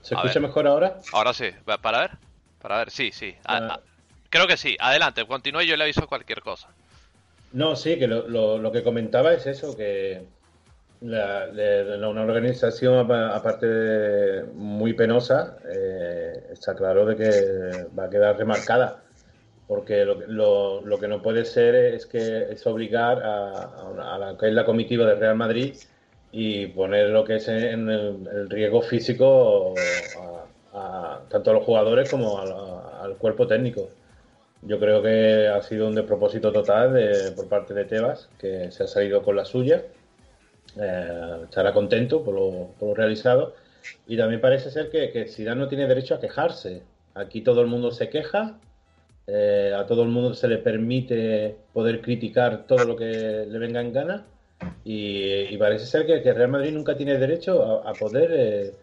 [0.01, 0.99] ¿Se escucha mejor ahora?
[1.11, 1.49] Ahora sí,
[1.81, 2.11] para ver.
[2.61, 3.35] Para ver, sí, sí.
[3.45, 3.79] Ah.
[4.29, 4.75] creo que sí.
[4.79, 6.69] Adelante, continúe yo le aviso cualquier cosa.
[7.51, 10.23] No, sí, que lo, lo, que comentaba es eso, que
[11.01, 11.47] la,
[12.07, 19.03] una organización aparte muy penosa, eh, está claro de que va a quedar remarcada,
[19.69, 24.65] porque lo, que no puede ser es que es obligar a, la que es la
[24.65, 25.75] comitiva de Real Madrid
[26.31, 29.75] y poner lo que es el, riesgo físico
[31.29, 33.89] tanto a los jugadores como al cuerpo técnilo.
[34.63, 36.99] Yo creo que ha sido un despropósito total
[37.35, 39.83] por parte de Tebas, que se ha salido con la suya.
[40.81, 43.53] Eh, estará contento por lo, realizado.
[44.07, 46.81] Y también parece ser que, que Zidane no tiene derecho a quejarse.
[47.13, 48.57] Aquí todo el mundo se queja
[49.27, 53.81] eh, a todo el mundo se le permite poder criticar todo lo que le venga
[53.81, 54.25] en gana
[54.83, 58.73] y, parece ser que, que, Real Madrid nunca tiene derecho a, poder eh,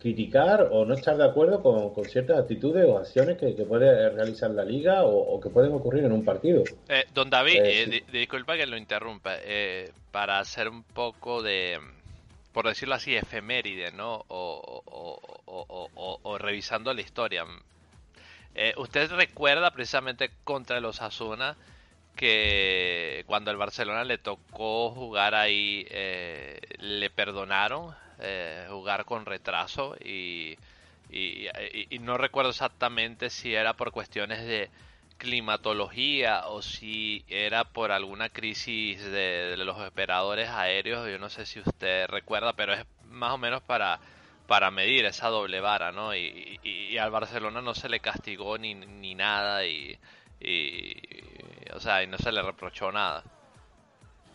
[0.00, 4.64] criticar o no estar de acuerdo con, ciertas actitudes o acciones que, puede realizar la
[4.64, 6.64] liga o, que pueden ocurrir en un partido.
[6.88, 9.36] Eh, don David, disculpa que lo interrumpa,
[10.10, 11.78] para hacer un poco de,
[12.52, 14.24] por decirlo así, efeméride, ¿no?
[14.28, 15.18] O,
[16.38, 17.44] revisando la historia.
[18.54, 21.56] Eh, ¿Usted recuerda precisamente contra los Asuna
[22.16, 29.96] que cuando el Barcelona le tocó jugar ahí, eh, le perdonaron eh, jugar con retraso
[30.04, 30.58] y,
[32.00, 34.70] no recuerdo exactamente si era por cuestiones de
[35.16, 41.60] climatología o si era por alguna crisis de, los operadores aéreos, yo no sé si
[41.60, 44.00] usted recuerda, pero es más o menos para
[44.50, 46.12] para medir esa doble vara, ¿no?
[46.12, 49.96] Y, al Barcelona no se le castigó ni, ni nada y,
[51.72, 53.22] o sea, y no se le reprochó nada.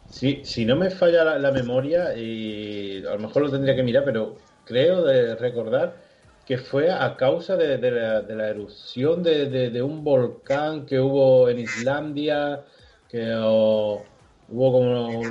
[0.10, 4.06] Sí, si no me falla la, memoria, y a lo mejor lo tendría que mirar,
[4.06, 5.98] pero creo de recordar
[6.46, 12.64] que fue a causa de, la, erupción de, un volcán que hubo en Islandia,
[13.10, 14.06] que hubo
[14.48, 15.22] como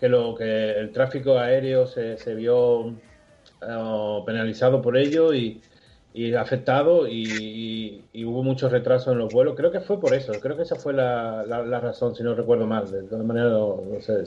[0.00, 2.94] que lo que el tráfico aéreo se vio
[4.26, 5.60] penalizado por ello y,
[6.38, 9.54] afectado y, hubo mucho retraso en los vuelos.
[9.56, 11.44] Creo que fue por eso, creo que esa fue la,
[11.80, 12.90] razón, si no recuerdo mal.
[12.90, 13.52] De todas maneras,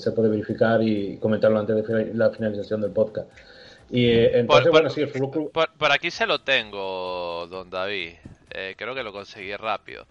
[0.01, 3.29] se, puede verificar y comentarlo antes de la finalización del podcast.
[3.89, 8.13] Y eh, entonces, por, bueno, sí, el Fútbol Por, aquí se lo tengo, don David.
[8.51, 10.05] Eh, creo que lo conseguí rápido.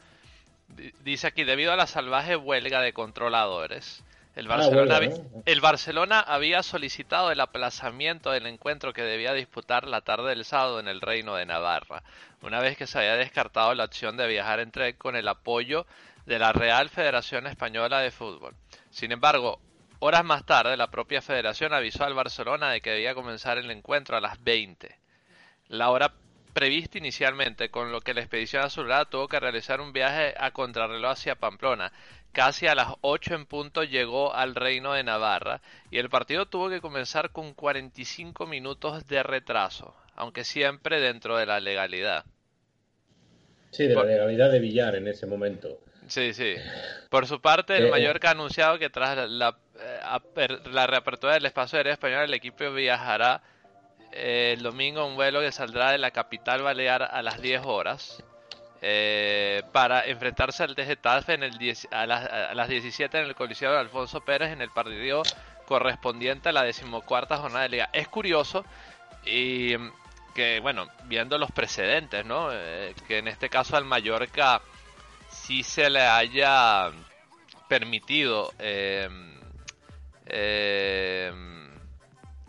[1.05, 4.05] Dice aquí, debido a la salvaje huelga de controladores,
[4.37, 5.01] el ah, Barcelona,
[5.45, 10.81] el Barcelona había solicitado el aplazamiento del encuentro que debía disputar la tarde del sábado
[10.81, 12.03] en el Reino de Navarra,
[12.43, 15.87] una vez que se había descartado la opción de viajar en tren con el apoyo
[16.27, 18.55] de la Real Federación Española de Fútbol.
[18.91, 19.61] Sin embargo,
[20.01, 24.17] horas más tarde, la propia federación avisó al Barcelona de que debía comenzar el encuentro
[24.17, 24.99] a las 20.
[25.69, 26.13] La hora
[26.53, 31.11] prevista inicialmente, con lo que la expedición azulada tuvo que realizar un viaje a contrarreloj
[31.11, 31.93] hacia Pamplona,
[32.35, 35.61] Casi a las 8 en punto llegó al Reino de Navarra
[35.93, 41.47] y el partido tuvo que comenzar con 45 minutos de retraso, aunque siempre dentro de
[41.47, 42.25] la legalidad.
[43.71, 45.79] Sí, de la legalidad de Villar en ese momento.
[46.09, 46.57] Sí, sí.
[47.09, 51.47] Por su parte, el eh, Mallorca ha anunciado que tras la, eh, la reapertura del
[51.47, 53.43] espacio aéreo español, el equipo viajará
[54.11, 57.63] eh, el domingo a un vuelo que saldrá de la capital balear a las 10
[57.65, 58.25] horas
[58.87, 64.21] eh, para enfrentarse al de en el a, las, 17 en el Coliseo de Alfonso
[64.21, 65.23] Pérez en el partido
[65.65, 67.89] correspondiente a la decimocuarta jornada de liga.
[67.95, 68.63] Es curioso
[69.25, 69.75] y
[70.35, 72.51] que, bueno, viendo los precedentes, ¿no?
[72.53, 74.61] Eh, que en este caso al Mallorca
[75.31, 76.91] sí se le haya
[77.67, 79.09] permitido eh,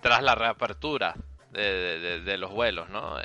[0.02, 1.16] tras la reapertura
[1.52, 3.22] de, los vuelos, ¿no?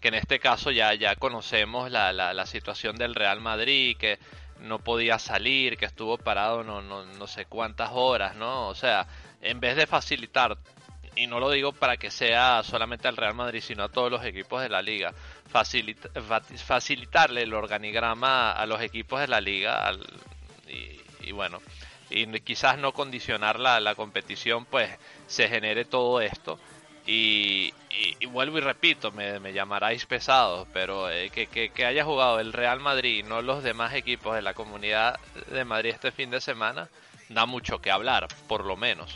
[0.00, 4.18] Que en este caso ya, ya conocemos la, la, situación del Real Madrid, que
[4.60, 8.68] no podía salir, que estuvo parado no, no, no sé cuántas horas, ¿no?
[8.68, 9.06] O sea,
[9.42, 10.56] en vez de facilitar,
[11.16, 14.24] y no lo digo para que sea solamente al Real Madrid, sino a todos los
[14.24, 15.12] equipos de la liga,
[15.46, 19.92] facilitarle el organigrama a los equipos de la liga
[20.66, 21.60] y, y, bueno,
[22.08, 24.90] y quizás no condicionar la, la competición, pues
[25.26, 26.58] se genere todo esto
[27.10, 27.72] y,
[28.28, 33.22] vuelvo y repito, me, llamaráis pesado, pero eh, que, haya jugado el Real Madrid y
[33.24, 35.18] no los demás equipos de la comunidad
[35.52, 36.88] de Madrid este fin de semana,
[37.28, 39.12] da mucho que hablar, por lo menos.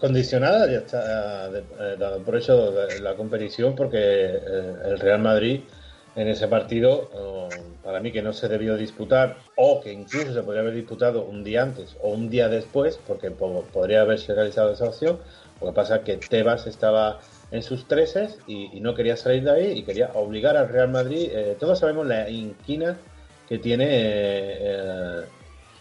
[0.00, 5.60] Condicionada ya está eh, por eso la competición, porque eh, el Real Madrid
[6.16, 7.10] en ese partido,
[7.82, 11.42] para mí que no se debió disputar, o que incluso se podría haber disputado un
[11.42, 15.18] día antes o un día después, porque podría haberse realizado esa opción,
[15.64, 19.50] lo que pasa es que Tebas estaba en sus treses y, no quería salir de
[19.50, 21.30] ahí y quería obligar al Real Madrid.
[21.32, 22.98] Eh, todos sabemos la inquina
[23.48, 25.22] que tiene eh,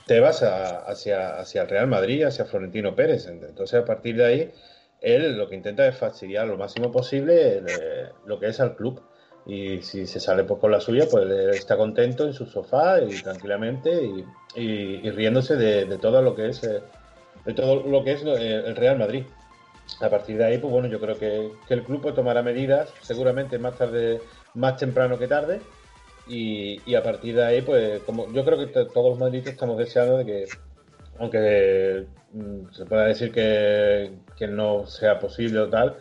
[0.06, 3.28] Tebas hacia, hacia el Real Madrid, hacia Florentino Pérez.
[3.28, 4.52] Entonces, a partir de ahí,
[5.02, 9.02] él lo que intenta es fastidiar lo máximo posible eh, lo que es al club.
[9.46, 13.22] Y si se sale pues, con la suya, pues está contento en su sofá y
[13.22, 14.02] tranquilamente
[14.56, 19.26] y, riéndose de, todo lo que es de todo lo que es el Real Madrid
[20.02, 23.78] a partir de ahí, pues bueno, yo creo que, el club tomará medidas, seguramente más
[23.78, 24.22] tarde,
[24.54, 25.62] más temprano que tarde,
[26.28, 30.18] y, a partir de ahí, pues como yo creo que todos los madridistas estamos deseando
[30.18, 30.46] de que,
[31.20, 34.12] aunque mm, se pueda decir que,
[34.50, 35.98] no sea posible o tal,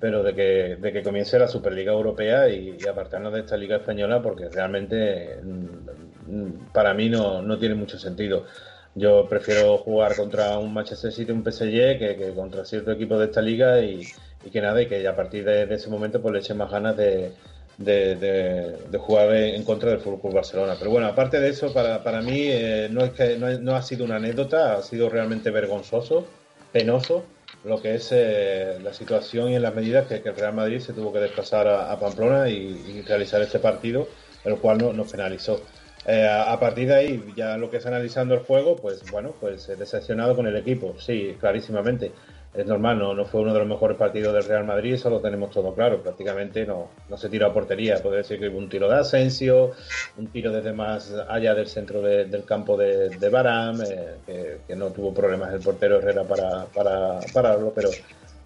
[0.00, 4.22] pero de que, de que comience la Superliga Europea y, apartarnos de esta Liga Española
[4.22, 8.44] porque realmente mm, para mí no, no, tiene mucho sentido.
[8.94, 13.40] Yo prefiero jugar contra un Manchester City, un PSG, que, contra cierto equipo de esta
[13.40, 14.06] liga y,
[14.52, 17.32] que nada, y que a partir de, ese momento pues le eche más ganas de,
[17.78, 20.76] de, jugar en contra del Fútbol Barcelona.
[20.78, 24.04] Pero bueno, aparte de eso, para, para mí eh, no, es que, no, ha sido
[24.04, 26.26] una anécdota, ha sido realmente vergonzoso,
[26.72, 27.24] penoso
[27.64, 30.92] lo que es eh, la situación y en las medidas que, el Real Madrid se
[30.92, 34.08] tuvo que desplazar a, Pamplona y, realizar este partido,
[34.44, 35.62] el cual no, nos penalizó.
[36.06, 39.66] Eh, a, partir de ahí, ya lo que es analizando el juego, pues bueno, pues
[39.78, 42.12] decepcionado con el equipo, sí, clarísimamente.
[42.54, 45.20] Es normal, no, no fue uno de los mejores partidos del Real Madrid, eso lo
[45.20, 48.68] tenemos todo claro, prácticamente no, no se tiró a portería, puede decir que hubo un
[48.68, 49.70] tiro de Asensio,
[50.18, 54.90] un tiro desde más allá del centro del campo de, de Baram, eh, que, no
[54.90, 57.88] tuvo problemas el portero Herrera para, para pararlo, pero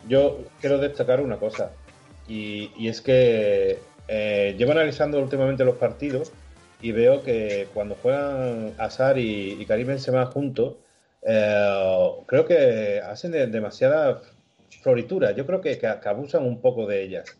[0.09, 1.73] yo quiero destacar una cosa,
[2.29, 6.31] y, y es que eh, llevo analizando últimamente los partidos
[6.83, 10.77] y veo que cuando juegan Azar y, y Karim Benzema juntos,
[11.29, 14.23] eh, creo que hacen demasiada
[14.83, 15.33] floritura.
[15.33, 17.37] Yo creo que, abusan un poco de ellas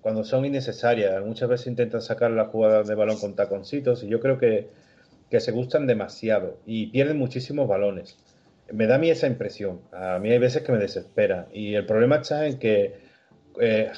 [0.00, 1.24] cuando son innecesarias.
[1.24, 4.68] Muchas veces intentan sacar la jugada de balón con taconcitos y yo creo que,
[5.38, 8.18] se gustan demasiado y pierden muchísimos balones.
[8.72, 9.80] Me da a mí esa impresión.
[9.92, 11.46] A mí hay veces que me desespera.
[11.52, 12.96] Y el problema está en que
[13.60, 13.92] eh,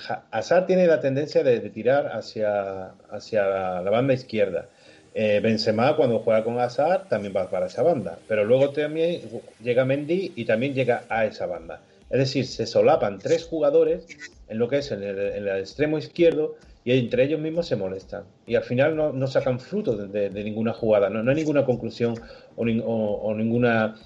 [0.66, 4.68] tiene la tendencia de, tirar hacia, hacia la banda izquierda.
[5.12, 9.22] Eh, Benzema cuando juega con Hazard también va para esa banda, pero luego también
[9.60, 11.80] llega Mendy y también llega a esa banda.
[12.10, 14.06] Es decir, se solapan tres jugadores
[14.48, 18.24] en lo que es en el, extremo izquierdo y entre ellos mismos se molestan.
[18.46, 22.14] Y al final no, sacan fruto de, ninguna jugada, no, hay ninguna conclusión
[22.56, 23.96] o, o ninguna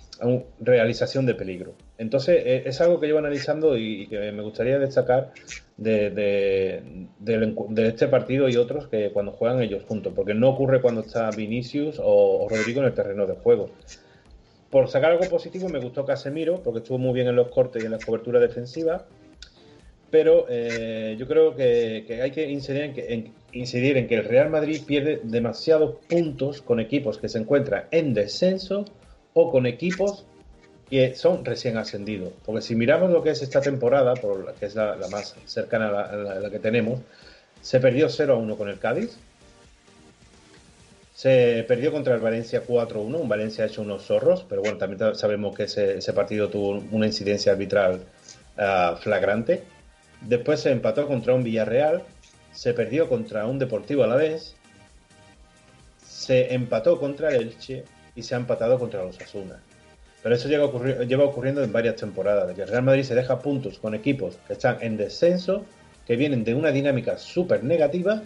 [0.60, 1.74] realización de peligro.
[1.98, 5.32] Entonces, eh, es algo que llevo analizando y, que me gustaría destacar
[5.76, 6.82] de,
[7.76, 12.00] este partido y otros que cuando juegan ellos juntos, porque no ocurre cuando está Vinicius
[12.02, 13.70] o, Rodrigo en el terreno de juego.
[14.70, 17.86] Por sacar algo positivo, me gustó Casemiro, porque estuvo muy bien en los cortes y
[17.86, 19.06] en la cobertura defensiva,
[20.14, 25.96] pero eh, yo creo que, hay que incidir en, que el Real Madrid pierde demasiados
[26.08, 28.84] puntos con equipos que se encuentran en descenso
[29.32, 30.24] o con equipos
[30.88, 32.32] que son recién ascendidos.
[32.46, 36.14] Porque si miramos lo que es esta temporada, por que es la, más cercana a
[36.14, 37.00] la, que tenemos,
[37.60, 39.18] se perdió 0 a 1 con el Cádiz.
[41.12, 43.18] Se perdió contra el Valencia 4 1.
[43.18, 47.06] Un Valencia ha hecho unos zorros, pero bueno, también sabemos que ese, partido tuvo una
[47.06, 47.98] incidencia arbitral
[48.56, 49.73] ah, flagrante.
[50.26, 52.02] Después se empató contra un Villarreal.
[52.52, 54.56] Se perdió contra un Deportivo Alavés.
[56.06, 57.84] Se empató contra el Elche
[58.14, 59.60] y se ha empatado contra los Asuna.
[60.22, 63.94] Pero eso lleva, ocurriendo en varias temporadas, que el Real Madrid se deja puntos con
[63.94, 65.66] equipos que están en descenso,
[66.06, 68.22] que vienen de una dinámica súper negativa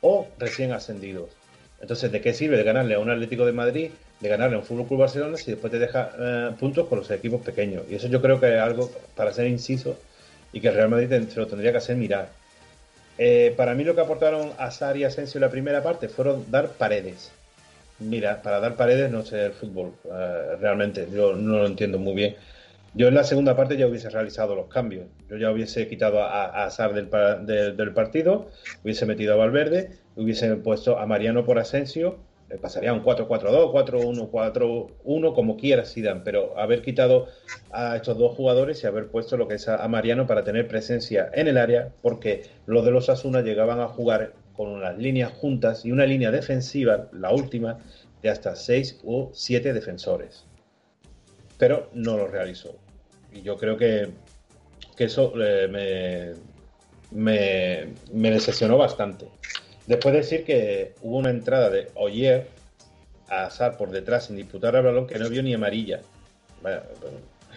[0.00, 1.30] o recién ascendidos.
[1.80, 4.64] Entonces, ¿de qué sirve de ganarle a un Atlético de Madrid, de ganarle a un
[4.64, 7.82] Fútbol Club Barcelona si después te deja eh, puntos con los equipos pequeños?
[7.90, 9.98] Y eso yo creo que es algo para ser inciso
[10.54, 12.28] y que Real Madrid se lo tendría que hacer mirar.
[13.18, 16.70] Eh, para mí lo que aportaron Azar y Asensio en la primera parte fueron dar
[16.70, 17.32] paredes.
[17.98, 22.14] Mira, para dar paredes no sé el fútbol, eh, realmente, yo no lo entiendo muy
[22.14, 22.36] bien.
[22.94, 25.06] Yo en la segunda parte ya hubiese realizado los cambios.
[25.28, 28.48] Yo ya hubiese quitado a, Azar del, del, partido,
[28.84, 32.18] hubiese metido a Valverde, hubiese puesto a Mariano por Asensio,
[32.58, 37.28] pasaría un 4-4-2, 4-1, 4-1, como quiera Zidane, pero haber quitado
[37.70, 41.30] a estos dos jugadores y haber puesto lo que es a, Mariano para tener presencia
[41.34, 45.84] en el área, porque los de los Asuna llegaban a jugar con unas líneas juntas
[45.84, 47.78] y una línea defensiva, la última,
[48.22, 50.46] de hasta seis o siete defensores.
[51.58, 52.76] Pero no lo realizó.
[53.32, 54.10] Y yo creo que,
[54.98, 56.34] eso eh,
[57.10, 59.28] me, me, decepcionó bastante.
[59.86, 62.46] Después de decir que hubo una entrada de Oyer
[63.28, 66.00] a Azar por detrás sin disputar al balón que no vio ni amarilla.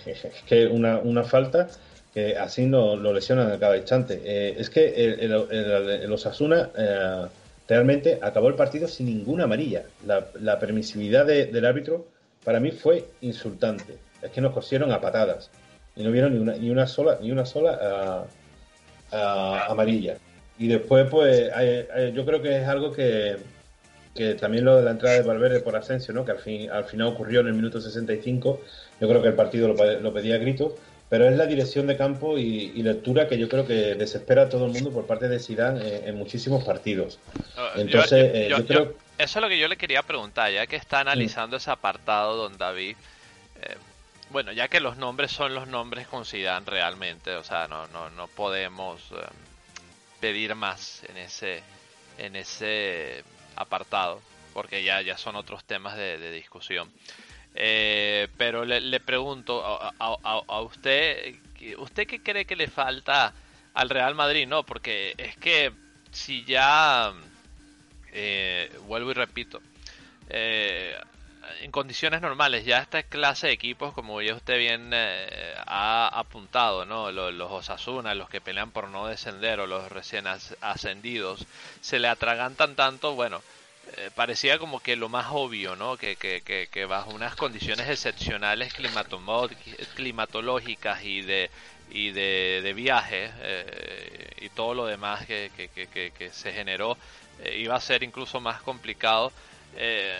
[0.06, 1.68] es que una, una falta
[2.14, 4.22] que así no, lo lesionan a cada instante.
[4.26, 7.26] Eh, es que el, Osasuna eh,
[7.68, 9.84] realmente acabó el partido sin ninguna amarilla.
[10.06, 12.08] La, permisividad del árbitro
[12.44, 13.98] para mí fue insultante.
[14.22, 15.50] Es que nos cosieron a patadas
[15.96, 18.26] y no vieron ni una, ni una sola, ni una sola
[19.12, 20.18] amarilla.
[20.60, 21.52] Y después, pues,
[22.14, 23.38] yo creo que es algo que,
[24.16, 26.26] que también lo de la entrada de Valverde por Asensio, ¿no?
[26.26, 28.62] que al, fin, al final ocurrió en el minuto 65.
[29.00, 30.74] Yo creo que el partido lo, lo pedía a gritos
[31.10, 34.66] pero es la dirección de campo y, lectura que yo creo que desespera a todo
[34.66, 37.20] el mundo por parte de Zidane en, muchísimos partidos.
[37.76, 38.96] Entonces, eh, yo, creo...
[39.18, 42.58] eso es lo que yo le quería preguntar, ya que está analizando ese apartado, don
[42.58, 42.98] David.
[43.62, 43.76] Eh,
[44.32, 48.10] bueno, ya que los nombres son los nombres con Zidane realmente, o sea, no, no,
[48.10, 49.26] no podemos eh,
[50.20, 51.64] pedir más en ese,
[52.18, 53.24] en ese
[53.56, 54.22] apartado,
[54.54, 56.92] porque ya, ya son otros temas de, discusión.
[57.56, 61.36] Eh, pero le, pregunto a, a, usted,
[61.78, 63.34] ¿usted qué cree que le falta
[63.74, 64.48] al Real Madrid?
[64.48, 65.72] No, porque es que
[66.12, 67.14] si ya,
[68.12, 69.62] eh, vuelvo y repito,
[70.30, 70.96] eh,
[71.62, 76.86] en condiciones normales, ya esta clase de equipos, como ya usted bien eh, ha apuntado,
[76.86, 77.12] ¿no?
[77.12, 81.46] Los, los, Osasuna, los que pelean por no descender o los recién ascendidos,
[81.82, 83.42] se le atragantan tanto, bueno,
[83.98, 85.98] eh, parecía como que lo más obvio, ¿no?
[85.98, 88.74] Que, que, que, bajo unas condiciones excepcionales
[89.96, 91.50] climatológicas y de
[91.90, 96.98] y de, de viaje eh, y todo lo demás que, que se generó
[97.56, 99.32] iba a ser incluso más complicado
[99.76, 100.14] eh,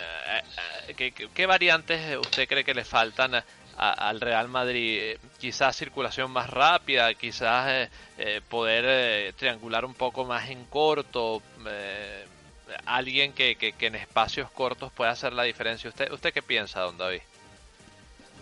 [0.96, 3.42] ¿qué, ¿qué, variantes usted cree que le faltan
[3.76, 5.16] al Real Madrid?
[5.38, 7.88] Quizás circulación más rápida, quizás eh,
[8.18, 11.42] eh, poder eh, triangular un poco más en corto,
[12.84, 15.88] alguien que, que, en espacios cortos pueda hacer la diferencia.
[15.88, 17.20] ¿Usted, usted qué piensa, don David?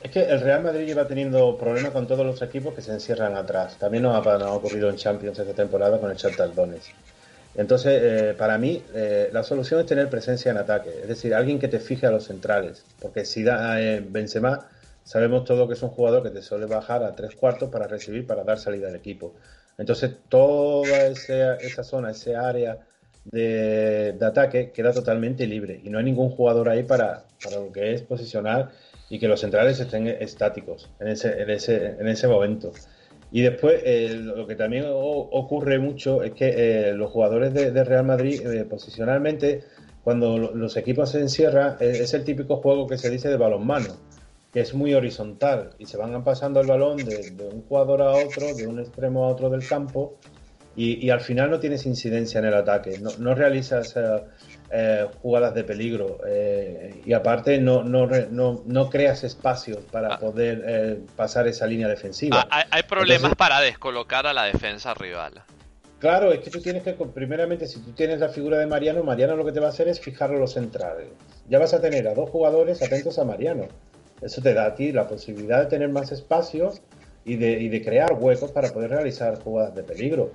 [0.02, 3.34] Es que el Real Madrid lleva teniendo problemas con todos los equipos que se encierran
[3.34, 3.76] atrás.
[3.78, 6.92] También nos ha, nos ha ocurrido en Champions esta temporada con el Shakhtar Donetsk.
[7.56, 11.58] Entonces, eh, para mí, eh, la solución es tener presencia en ataque, es decir, alguien
[11.58, 14.68] que te fije a los centrales, porque si da eh, Benzema,
[15.04, 18.26] sabemos todo que es un jugador que te suele bajar a tres cuartos para recibir,
[18.26, 19.34] para dar salida al equipo.
[19.78, 22.78] Entonces, toda esa zona, ese área
[23.24, 27.92] de, ataque queda totalmente libre y no hay ningún jugador ahí para, para lo que
[27.92, 28.70] es posicionar
[29.08, 32.72] y que los centrales estén estáticos en ese, en ese, en ese momento.
[33.32, 38.04] Y después, eh, lo que también ocurre mucho es que eh, los jugadores de, Real
[38.04, 39.64] Madrid, eh, posicionalmente,
[40.04, 43.96] cuando los equipos se encierran, es el típico juego que se dice de balonmano,
[44.52, 48.54] que es muy horizontal y se van pasando el balón de, un jugador a otro,
[48.54, 50.16] de un extremo a otro del campo,
[50.76, 53.96] y, al final no tienes incidencia en el ataque, no, no realizas
[54.70, 60.18] eh, jugadas de peligro eh, y aparte no, no, no, no, creas espacios para ah.
[60.18, 62.48] poder eh, pasar esa línea defensiva.
[62.50, 65.34] Ah, hay, problemas para descolocar a la defensa rival.
[66.00, 69.36] Claro, es que tú tienes que, primeramente, si tú tienes la figura de Mariano, Mariano
[69.36, 71.06] lo que te va a hacer es fijarlo los centrales.
[71.48, 73.68] Ya vas a tener a dos jugadores atentos a Mariano.
[74.20, 76.82] Eso te da a ti la posibilidad de tener más espacios
[77.24, 80.32] y de, y de crear huecos para poder realizar jugadas de peligro.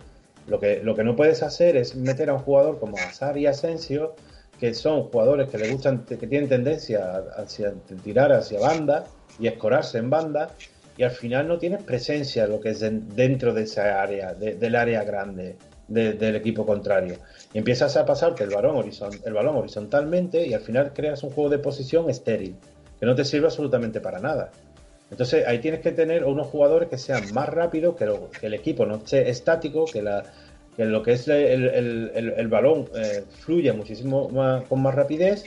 [0.48, 3.46] Lo que, lo que no puedes hacer es meter a un jugador como Azar y
[3.46, 4.16] Asensio,
[4.60, 7.74] que son jugadores que le gustan, que tienen tendencia hacia
[8.04, 9.06] tirar hacia banda
[9.40, 10.50] y escorarse en banda,
[10.98, 15.04] y al final no tienes presencia lo que es dentro de esa área, del área
[15.04, 17.18] grande del equipo contrario.
[17.54, 18.90] Y empiezas a pasarte el balón,
[19.26, 22.56] el balón horizontalmente y al final creas un juego de posición estéril,
[23.00, 24.52] que no te sirve absolutamente para nada.
[25.12, 28.08] Entonces ahí tienes que tener unos jugadores que sean más rápidos, que,
[28.46, 30.24] el equipo no esté estático, que, la,
[30.78, 35.44] lo que es el, balón eh, fluya muchísimo más, con más rapidez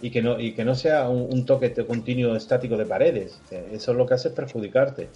[0.00, 3.40] y que no, y que no sea un, toque continuo estático de paredes.
[3.72, 5.08] Eso es lo que hace es perjudicarte.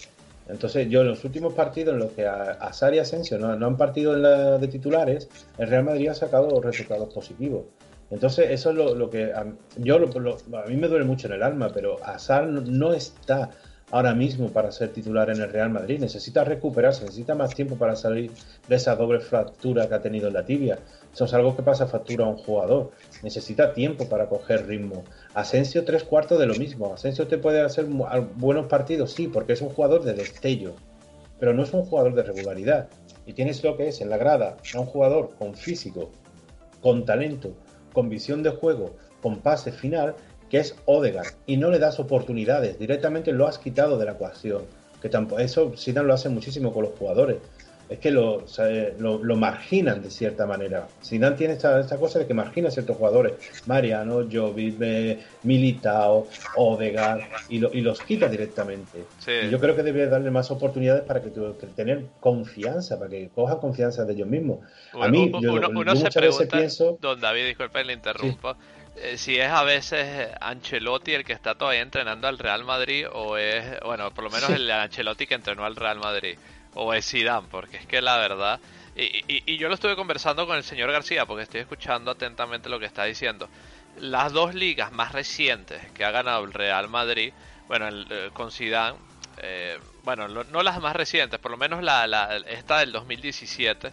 [0.49, 2.57] Entonces yo en los últimos partidos en los que a,
[2.93, 5.29] y Asensio no, han partido en la, de titulares,
[5.59, 7.65] el Real Madrid ha sacado resultados positivos.
[8.11, 9.45] Entonces, eso es lo, que a,
[9.77, 13.51] yo a mí me duele mucho en el alma, pero Azar no está
[13.91, 16.01] ahora mismo para ser titular en el Real Madrid.
[16.01, 18.31] Necesita recuperarse, necesita más tiempo para salir
[18.69, 20.79] de esa doble fractura que ha tenido en la tibia.
[21.13, 22.91] Eso es algo que pasa factura a un jugador.
[23.23, 25.05] Necesita tiempo para coger ritmo.
[25.35, 26.93] Asensio tres cuartos de lo mismo.
[26.93, 27.87] Asensio te puede hacer
[28.37, 30.75] buenos partidos, sí, porque es un jugador de destello,
[31.39, 32.89] pero no es un jugador de regularidad.
[33.27, 36.11] Y tienes lo que es en la grada, a un jugador con físico,
[36.81, 37.53] con talento,
[37.93, 40.15] con visión de juego, con pase final,
[40.51, 44.63] que es Odegaard, y no le das oportunidades, directamente lo has quitado de la ecuación.
[45.03, 47.37] Que tampoco, eso Zidane lo hace muchísimo con los jugadores.
[47.89, 48.45] Es que lo,
[48.99, 50.89] lo, marginan de cierta manera.
[51.03, 53.33] Zidane tiene esta, esta, cosa de que margina a ciertos jugadores.
[53.65, 56.27] Mariano, Jovic, eh, Militao,
[56.57, 59.05] Odegaard, y, y los quita directamente.
[59.27, 61.31] Y yo creo que debería darle más oportunidades para que,
[61.75, 64.59] tener confianza, para que cojan confianza de ellos mismos.
[64.93, 66.99] a mí, yo, uno, se pregunta, pienso...
[67.01, 68.55] Don David, disculpe, le interrumpo.
[68.97, 73.37] Eh, si es a veces Ancelotti el que está todavía entrenando al Real Madrid o
[73.37, 76.39] es, bueno, por lo menos el Ancelotti que entrenó al Real Madrid
[76.75, 78.61] o es Zidane, porque es que la verdad,
[78.97, 82.81] y, y, yo lo estuve conversando con el señor García porque estoy escuchando atentamente lo
[82.81, 83.49] que está diciendo.
[83.99, 87.33] Las dos ligas más recientes que ha ganado el Real Madrid,
[87.69, 88.99] bueno, el, eh, con Zidane,
[89.39, 93.93] eh, bueno, no las más recientes, por lo menos la, la, esta del 2017,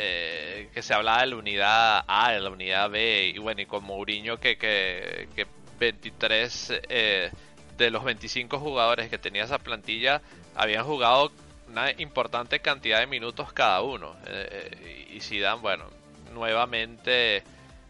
[0.00, 3.66] eh, que se hablaba de la unidad A, de la unidad B, y bueno, y
[3.66, 5.46] con Mourinho que, que,
[5.80, 7.30] 23 eh,
[7.76, 10.22] de los 25 jugadores que tenía esa plantilla,
[10.54, 11.32] habían jugado
[11.68, 14.16] una importante cantidad de minutos cada uno.
[14.26, 15.84] Eh, y Zidane, bueno,
[16.32, 17.42] nuevamente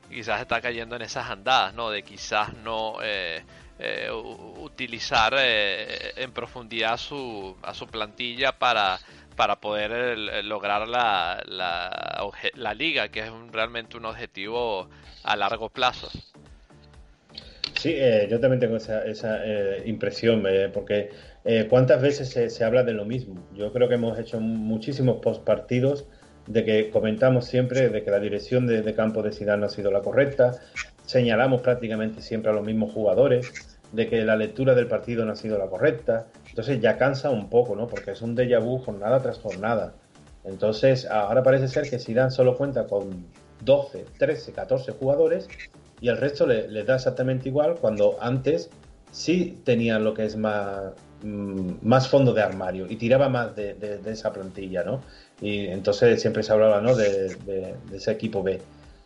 [0.09, 1.91] quizás está cayendo en esas andadas, ¿no?
[1.91, 3.45] De quizás no eh,
[3.79, 8.99] eh, utilizar en profundidad su, a su plantilla para,
[9.39, 14.91] para poder lograr la, la, liga, que es realmente un objetivo
[15.23, 16.09] a largo plazo.
[17.79, 17.97] Sí,
[18.29, 19.39] yo también tengo esa, esa
[19.87, 21.13] impresión, porque
[21.71, 23.41] cuántas veces se, habla de lo mismo.
[23.55, 26.19] Yo creo que hemos hecho muchísimos postpartidos partidos
[26.49, 29.93] de que comentamos siempre de que la dirección de, campo de Zidane no ha sido
[29.93, 30.59] la correcta,
[31.07, 35.37] señalamos prácticamente siempre a los mismos jugadores, de que la lectura del partido no ha
[35.37, 37.87] sido la correcta, entonces ya cansa un poco, ¿no?
[37.87, 39.95] Porque es un déjà vu jornada tras jornada.
[40.45, 43.27] Entonces, ahora parece ser que Zidane solo cuenta con
[43.65, 45.49] 12, 13, 14 jugadores
[46.01, 48.71] y el resto le, da exactamente igual cuando antes
[49.11, 50.93] sí tenía lo que es más,
[51.23, 55.01] mm, más fondo de armario y tiraba más de, esa plantilla, ¿no?
[55.41, 56.95] Y entonces siempre se hablaba ¿no?
[56.95, 58.61] de, ese equipo B.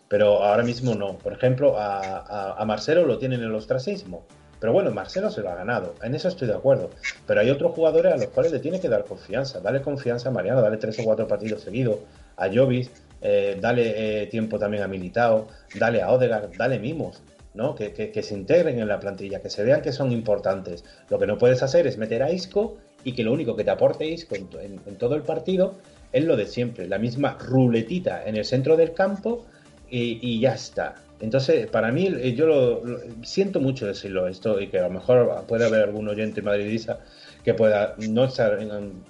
[0.09, 1.17] Pero ahora mismo no.
[1.19, 4.27] Por ejemplo, a, Marcelo lo tienen en el ostracismo.
[4.63, 5.97] Pero bueno, Marcelo se lo ha ganado.
[6.05, 6.89] En eso estoy de acuerdo.
[7.27, 9.59] Pero hay otros jugadores a los cuales le tiene que dar confianza.
[9.59, 11.99] Dale confianza a Mariano, dale tres o cuatro partidos seguidos.
[12.37, 12.89] A Jovis,
[13.21, 17.21] eh, dale eh, tiempo también a Militao, dale a Odegaard, dale mimos.
[17.55, 17.75] ¿no?
[17.75, 20.85] Que, que, se integren en la plantilla, que se vean que son importantes.
[21.11, 23.71] Lo que no puedes hacer es meter a Isco y que lo único que te
[23.73, 25.75] aporte Isco en todo el partido
[26.13, 29.45] es lo de siempre, la misma ruletita en el centro del campo
[29.93, 30.95] y, ya está.
[31.23, 32.83] Entonces, para mí, eh, yo lo,
[33.23, 36.99] siento mucho decirlo esto y que a lo mejor puede haber algún oyente madridista
[37.45, 38.59] que pueda no estar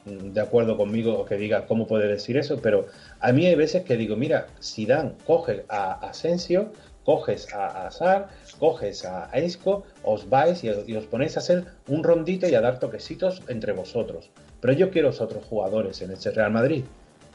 [0.04, 2.86] de acuerdo conmigo o que diga cómo puede decir eso, pero
[3.20, 6.70] a mí hay veces que digo, mira, si Dan coge a Asensio,
[7.04, 12.46] coges a Azar, coges a Isco, os vais y, os ponéis a hacer un rondito
[12.46, 14.30] y a dar toquecitos entre vosotros.
[14.60, 16.84] Pero yo quiero otros jugadores en este Real Madrid.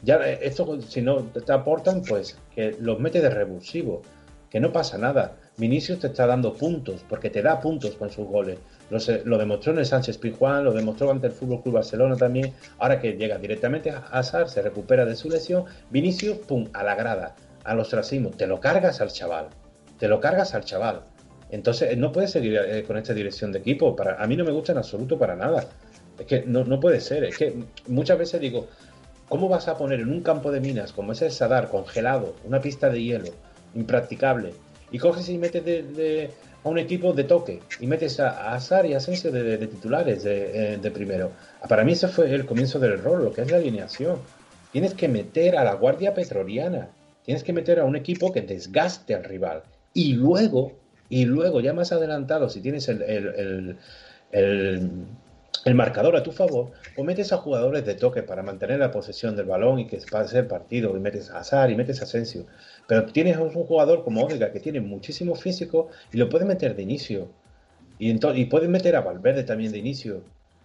[0.02, 4.02] Ya, eh, esto, si no te aportan, pues que los mete de revulsivo,
[4.50, 5.36] que no pasa nada.
[5.56, 8.58] Vinicius te está dando puntos, porque te da puntos con sus goles.
[8.90, 12.54] Lo, demostró en el Sánchez Pizjuán, lo demostró ante el Fútbol Club Barcelona también.
[12.78, 16.94] Ahora que llega directamente a Hazard, se recupera de su lesión, Vinicius, pum, a la
[16.94, 18.30] grada, al ostracismo.
[18.30, 19.48] Te lo cargas al chaval,
[19.98, 21.02] te lo cargas al chaval.
[21.50, 23.96] Entonces, no puedes seguir eh, con esta dirección de equipo.
[23.96, 25.66] Para, a mí no me gusta en absoluto para nada.
[26.18, 27.24] Es que no, no puede ser.
[27.24, 27.54] Es que
[27.86, 28.68] muchas veces digo,
[29.28, 32.90] ¿cómo vas a poner en un campo de minas como ese Sadar, congelado, una pista
[32.90, 33.30] de hielo,
[33.78, 34.52] impracticable,
[34.90, 36.30] y coges y metes de,
[36.64, 40.78] a un equipo de toque y metes a, Azar y a Asensio de, titulares eh,
[40.80, 41.30] de, primero?
[41.68, 44.18] Para mí ese fue el comienzo del error, lo que es la alineación.
[44.72, 46.88] Tienes que meter a la Guardia Petroliana,
[47.24, 49.62] tienes que meter a un equipo que desgaste al rival.
[49.94, 50.72] Y luego,
[51.08, 53.76] y luego ya más adelantado, si tienes el
[54.32, 55.06] el
[55.74, 59.46] marcador a tu favor, o metes a jugadores de toque para mantener la posesión del
[59.46, 62.46] balón y que pase el partido, y metes a Azar y metes a Asensio.
[62.86, 66.82] Pero tienes un jugador como Odega que tiene muchísimo físico y lo puedes meter de
[66.82, 67.28] inicio.
[67.98, 70.22] Y, y puedes meter a Valverde también de inicio.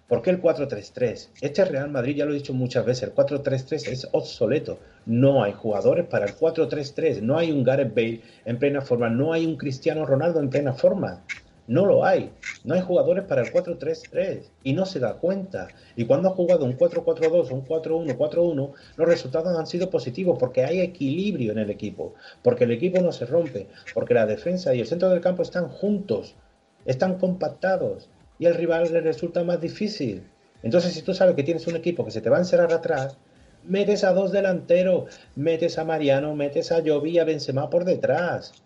[0.08, 1.30] ¿Por qué el 4-3-3?
[1.42, 4.78] Este Real Madrid, ya lo he dicho muchas veces, el 4-3-3 es obsoleto.
[5.06, 7.22] No hay jugadores para el 4-3-3.
[7.22, 9.10] No hay un Gareth Bale en plena forma.
[9.10, 11.24] No hay un Cristiano Ronaldo en plena forma.
[11.68, 12.32] No lo hay.
[12.66, 15.70] No hay jugadores para el 4-3-3 y no se da cuenta.
[15.96, 20.66] Y cuando ha jugado un 4-4-2 o un 4-1-4-1, los resultados han sido positivos porque
[20.66, 24.82] hay equilibrio en el equipo, porque el equipo no se rompe, porque la defensa y
[24.82, 26.36] el centro del campo están juntos,
[26.86, 28.10] están compactados
[28.40, 30.24] y el rival le resulta más difícil.
[30.64, 33.18] Entonces, si tú sabes que tienes un equipo que se te va a encerrar atrás,
[33.64, 35.06] metes a dos delanteros,
[35.36, 38.64] metes a Mariano, metes a Jovi y a Benzema por detrás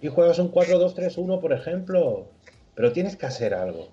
[0.00, 2.26] y juegas un 4-2-3-1, por ejemplo.
[2.74, 3.88] Pero tienes que hacer algo.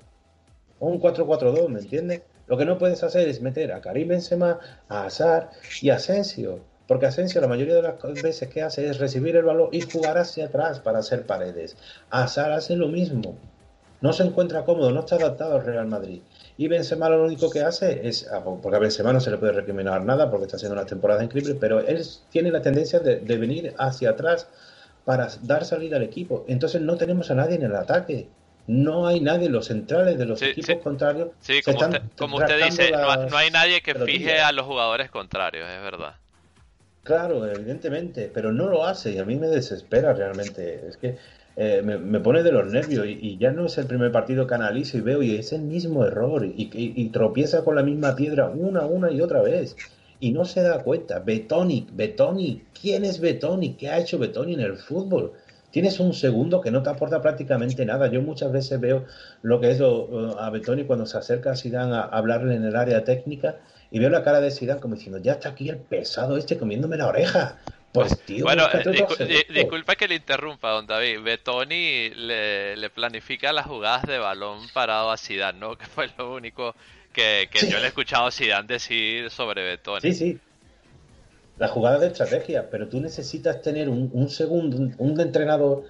[0.79, 2.21] O un 4-4-2, ¿me entiendes?
[2.47, 5.51] Lo que no puedes hacer es meter a Karim Benzema, a Azar
[5.81, 6.59] y a Asensio.
[6.87, 10.17] Porque Asensio la mayoría de las veces que hace es recibir el balón y jugar
[10.17, 11.77] hacia atrás para hacer paredes.
[12.09, 13.37] Azar hace lo mismo.
[14.01, 16.21] No se encuentra cómodo, no está adaptado al Real Madrid.
[16.57, 19.53] Y Benzema lo único que hace es, ah, porque a Benzema no se le puede
[19.53, 23.37] recriminar nada porque está haciendo una temporada increíble, pero él tiene la tendencia de, de
[23.37, 24.49] venir hacia atrás
[25.05, 26.45] para dar salida al equipo.
[26.47, 28.27] Entonces no tenemos a nadie en el ataque.
[28.65, 31.29] No hay nadie, los centrales de los equipos contrarios.
[31.41, 31.61] Sí,
[32.17, 36.15] como, usted, dice, no, hay nadie que fije a los jugadores contrarios, es verdad.
[37.03, 40.87] Claro, evidentemente, pero no lo hace y a mí me desespera realmente.
[40.87, 41.17] Es que
[41.57, 44.97] eh, me, pone de los nervios y, ya no es el primer partido que analizo
[44.97, 48.85] y veo y es el mismo error y, y tropieza con la misma piedra una,
[48.85, 49.75] una y otra vez
[50.23, 51.19] y no se da cuenta.
[51.19, 53.73] Betoni, Betoni, ¿quién es Betoni?
[53.73, 55.33] ¿Qué ha hecho Betoni en el fútbol?
[55.69, 58.07] tienes un segundo que no te aporta prácticamente nada.
[58.07, 59.05] Yo muchas veces veo
[59.41, 63.03] lo que es a Betoni cuando se acerca a Zidane a hablarle en el área
[63.03, 63.57] técnica
[63.89, 66.95] y veo la cara de Zidane como diciendo, ya está aquí el pesado este comiéndome
[66.95, 67.57] la oreja.
[67.93, 68.67] Pues tío, bueno,
[69.49, 71.21] disculpa que le interrumpa, don David.
[71.21, 75.77] Betoni le, le, planifica las jugadas de balón parado a Zidane, ¿no?
[75.77, 76.73] Que fue lo único
[77.13, 80.01] que, yo le he escuchado a Zidane decir sobre Betoni.
[80.01, 80.39] Sí, sí.
[81.59, 85.85] La jugada de estrategia, pero tú necesitas tener un, segundo, un, entrenador,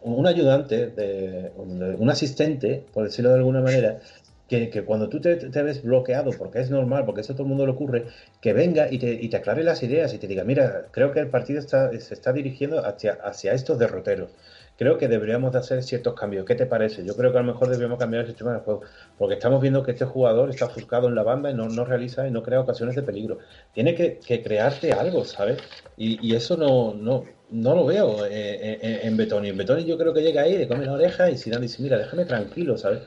[0.00, 4.00] un ayudante, de, un asistente, por decirlo de alguna manera,
[4.48, 7.66] que, cuando tú te, ves bloqueado, porque es normal, porque eso a todo el mundo
[7.66, 8.06] le ocurre,
[8.40, 11.20] que venga y te, y te aclare las ideas y te diga, mira, creo que
[11.20, 14.30] el partido está, se está dirigiendo hacia, hacia estos derroteros.
[14.78, 16.44] Creo que deberíamos de hacer ciertos cambios.
[16.46, 17.04] ¿Qué te parece?
[17.04, 18.82] Yo creo que a lo mejor deberíamos cambiar el sistema de juego,
[19.18, 22.26] porque estamos viendo que este jugador está ofuscado en la banda y no, no realiza
[22.26, 23.38] y no crea ocasiones de peligro.
[23.74, 25.58] Tiene que, que crearte algo, ¿sabes?
[25.96, 29.48] Y, y eso no, no, no lo veo eh, eh, en Betoni.
[29.48, 31.98] En Betoni yo creo que llega ahí, le come la oreja y si dice, mira,
[31.98, 33.00] déjame tranquilo, ¿sabes?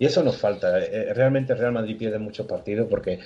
[0.00, 0.78] Y eso nos falta.
[0.78, 3.20] Eh, realmente Real Madrid pierde muchos partidos porque,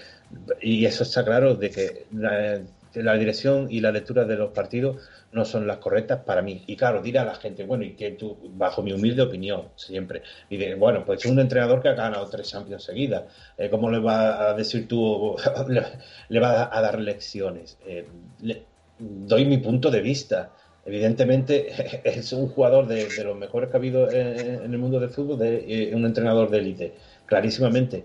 [0.61, 5.01] y eso está claro, de que la, dirección y la lectura de los partidos
[5.31, 6.65] no son las correctas para mí.
[6.67, 10.23] Y claro, dirá a la gente, bueno, y que tú, bajo mi humilde opinión, siempre,
[10.51, 13.23] y de, bueno, pues es un entrenador que ha ganado tres Champions seguidas,
[13.57, 15.37] eh, ¿cómo le va a decir tú,
[16.29, 17.79] le, va a dar lecciones?
[17.87, 18.05] Eh,
[18.99, 20.51] doy mi punto de vista
[20.87, 25.39] evidentemente es un jugador de, los mejores que ha habido en, el mundo del fútbol,
[25.43, 26.95] eh, un entrenador de élite,
[27.27, 28.05] clarísimamente.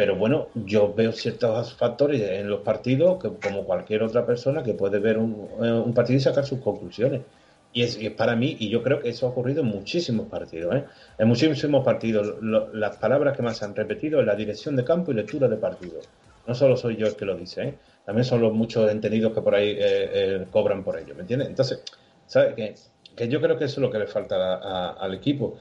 [0.00, 4.72] Pero bueno, yo veo ciertos factores en los partidos, que, como cualquier otra persona, que
[4.72, 7.20] puede ver un, eh, partido y sacar sus conclusiones.
[7.72, 10.84] Y es, para mí, y yo creo que eso ha ocurrido en muchísimos partidos, ¿eh?
[11.18, 12.34] en muchísimos partidos.
[12.40, 16.00] las palabras que más han repetido es la dirección de campo y lectura de partido.
[16.46, 17.74] No solo soy yo el que lo dice, ¿eh?
[18.06, 19.78] también son los muchos entendidos que por ahí
[20.50, 21.48] cobran por ello, ¿me entiendes?
[21.48, 21.84] Entonces,
[22.30, 22.54] ¿Sabes?
[22.54, 22.74] Que,
[23.16, 25.58] que, yo creo que eso es lo que le falta al equipo.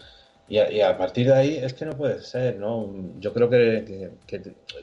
[0.48, 2.94] Y a, partir de ahí es que no puede ser, ¿no?
[3.20, 4.12] Yo creo que,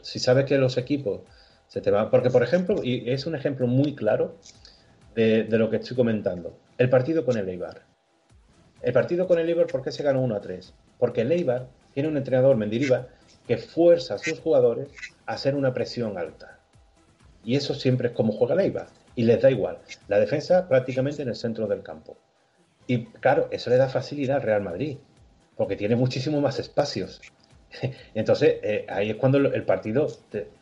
[0.03, 1.21] si sabes que los equipos
[1.69, 2.11] se te van.
[2.11, 4.35] Porque, por ejemplo, y es un ejemplo muy claro
[5.15, 7.83] de, lo que estoy comentando: el partido con el Eibar.
[8.83, 10.75] El partido con el Eibar, ¿por qué se ganó 1 a 3?
[10.99, 13.07] Porque el Eibar tiene un entrenador, Mendiriva,
[13.47, 14.89] que fuerza a sus jugadores
[15.25, 16.59] a hacer una presión alta.
[17.45, 19.79] Y eso siempre es como juega el Eibar y les da igual.
[20.07, 22.17] La defensa prácticamente en el centro del campo.
[22.87, 24.99] Y claro, eso le da facilidad al Real Madrid,
[25.57, 27.21] porque tiene muchísimo más espacios.
[28.15, 30.07] Entonces, eh, ahí es cuando el partido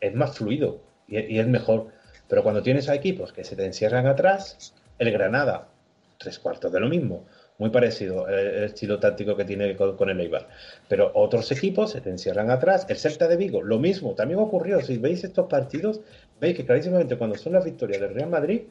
[0.00, 1.88] es más fluido y, es mejor.
[2.28, 5.68] Pero cuando tienes a equipos que se te encierran atrás, el Granada,
[6.16, 7.26] tres cuartos de lo mismo,
[7.58, 10.48] muy parecido el, estilo táctico que tiene con, el Eibar.
[10.88, 12.86] Pero otros equipos se te encierran atrás.
[12.88, 14.80] El Celta de Vigo, lo mismo, también ocurrió.
[14.80, 16.00] Si veis estos partidos,
[16.44, 18.62] veis que clarísimamente cuando son las victorias del Real Madrid,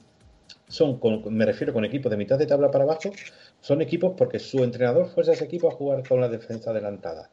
[0.67, 0.99] son,
[1.29, 3.11] me refiero con equipos de mitad de tabla para abajo,
[3.59, 7.29] son equipos porque su entrenador fuerza ese equipo a jugar con la defensa adelantada.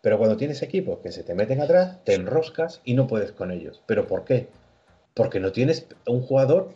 [0.00, 3.50] Pero cuando tienes equipos que se te meten atrás, te enroscas y no puedes con
[3.50, 3.82] ellos.
[3.86, 4.48] ¿Pero por qué?
[5.14, 6.72] Porque no tienes un jugador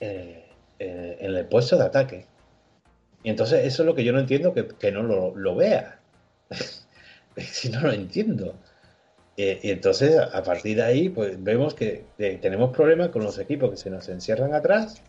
[0.00, 0.44] eh,
[0.78, 2.26] eh, en el puesto de ataque.
[3.22, 6.00] Y entonces eso es lo que yo no entiendo que, no lo, vea.
[7.36, 8.54] si no lo entiendo.
[9.36, 13.70] Eh, y entonces, a partir de ahí, pues vemos que tenemos problemas con los equipos
[13.70, 15.02] que se nos encierran atrás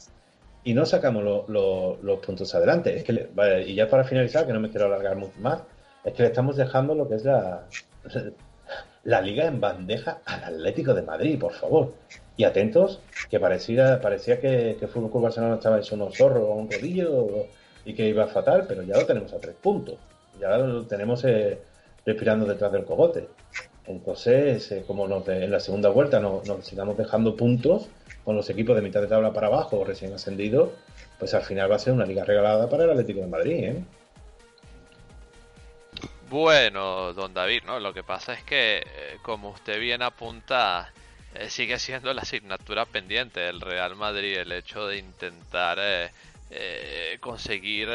[0.63, 2.97] y no sacamos los puntos adelante.
[2.97, 3.29] Es que,
[3.67, 5.61] y ya para finalizar, que no me quiero alargar mucho más,
[6.03, 7.65] es que le estamos dejando lo que es la,
[9.03, 11.93] la liga en bandeja al Atlético de Madrid, por favor.
[12.37, 12.99] Y atentos,
[13.29, 17.47] que parecía, parecía que, que Fútbol Club Barcelona estaba hecho unos zorros o un rodillo
[17.85, 19.95] y que iba fatal, pero ya lo tenemos a tres puntos.
[20.39, 21.59] Ya lo tenemos eh,
[22.05, 23.27] respirando detrás del cogote.
[23.87, 27.87] Entonces, eh, como nos en la segunda vuelta nos, sigamos dejando puntos
[28.23, 30.71] con los equipos de mitad de tabla para abajo recién ascendidos,
[31.19, 33.63] pues al final va a ser una liga regalada para el Atlético de Madrid.
[33.63, 33.83] ¿eh?
[36.29, 37.79] Bueno, don David, ¿no?
[37.79, 38.83] Lo que pasa es que,
[39.21, 40.91] como usted bien apunta,
[41.47, 45.77] sigue siendo la asignatura pendiente del Real Madrid el hecho de intentar
[46.49, 47.89] eh, conseguir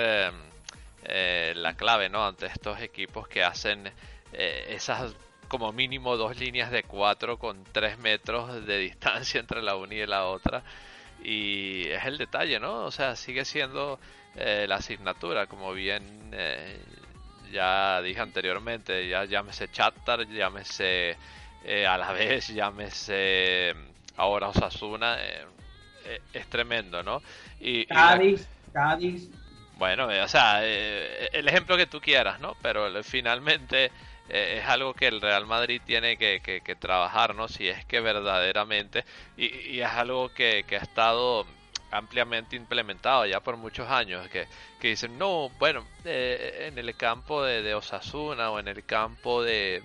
[1.04, 2.26] eh, la clave ¿no?
[2.26, 3.90] ante estos equipos que hacen
[4.32, 5.12] eh, esas
[5.50, 10.06] como mínimo dos líneas de cuatro con tres metros de distancia entre la una y
[10.06, 10.62] la otra
[11.22, 13.98] y es el detalle no o sea sigue siendo
[14.34, 16.30] la asignatura como bien
[17.52, 21.16] ya dije anteriormente ya llámese Chatar llámese
[21.86, 23.74] a la vez llámese
[24.16, 25.18] ahora Osasuna
[26.32, 27.20] es tremendo no
[27.60, 29.28] y, Cádiz, Cádiz.
[29.80, 32.54] Bueno, eh, o sea, eh, el ejemplo que tú quieras, ¿no?
[32.60, 33.90] Pero finalmente
[34.32, 36.40] eh, es algo que el Real Madrid tiene que,
[36.78, 37.48] trabajar, ¿no?
[37.48, 39.04] Si es que verdaderamente,
[39.36, 41.46] y, es algo que, ha estado
[41.90, 44.46] ampliamente implementado ya por muchos años, que,
[44.80, 49.82] dicen, no, bueno, eh, en el campo de, Osasuna o en el campo de,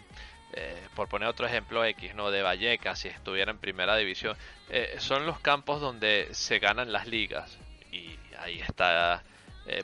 [0.54, 2.30] eh, por poner otro ejemplo X, ¿no?
[2.30, 4.38] De Vallecas, si estuviera en primera división,
[4.70, 7.58] eh, son los campos donde se ganan las ligas.
[7.92, 9.24] Y ahí está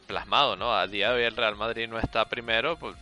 [0.06, 0.76] plasmado, ¿no?
[0.76, 2.96] A día de hoy el Real Madrid no está primero pues,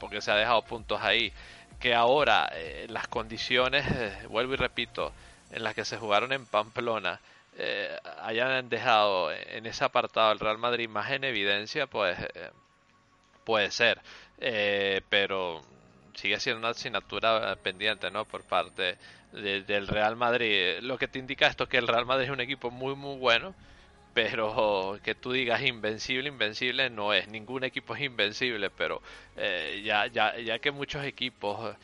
[0.00, 1.32] porque se ha dejado puntos ahí.
[1.80, 2.50] Que ahora
[2.88, 3.84] las condiciones,
[4.30, 5.12] vuelvo y repito,
[5.50, 7.20] en las que se jugaron en Pamplona,
[7.58, 12.50] eh, hayan dejado en ese apartado el Real Madrid más en evidencia, pues eh,
[13.44, 14.00] puede ser.
[14.38, 15.62] Eh, pero
[16.14, 18.24] sigue siendo una asignatura pendiente, ¿no?
[18.26, 18.98] Por parte
[19.32, 20.78] del Real Madrid.
[20.80, 23.16] Lo que te indica esto es que el Real Madrid es un equipo muy, muy
[23.18, 23.54] bueno.
[24.16, 27.28] Pero que tú digas invencible, invencible no es.
[27.28, 29.02] Ningún equipo es invencible, pero
[29.84, 31.76] ya, ya, ya que muchos equipos,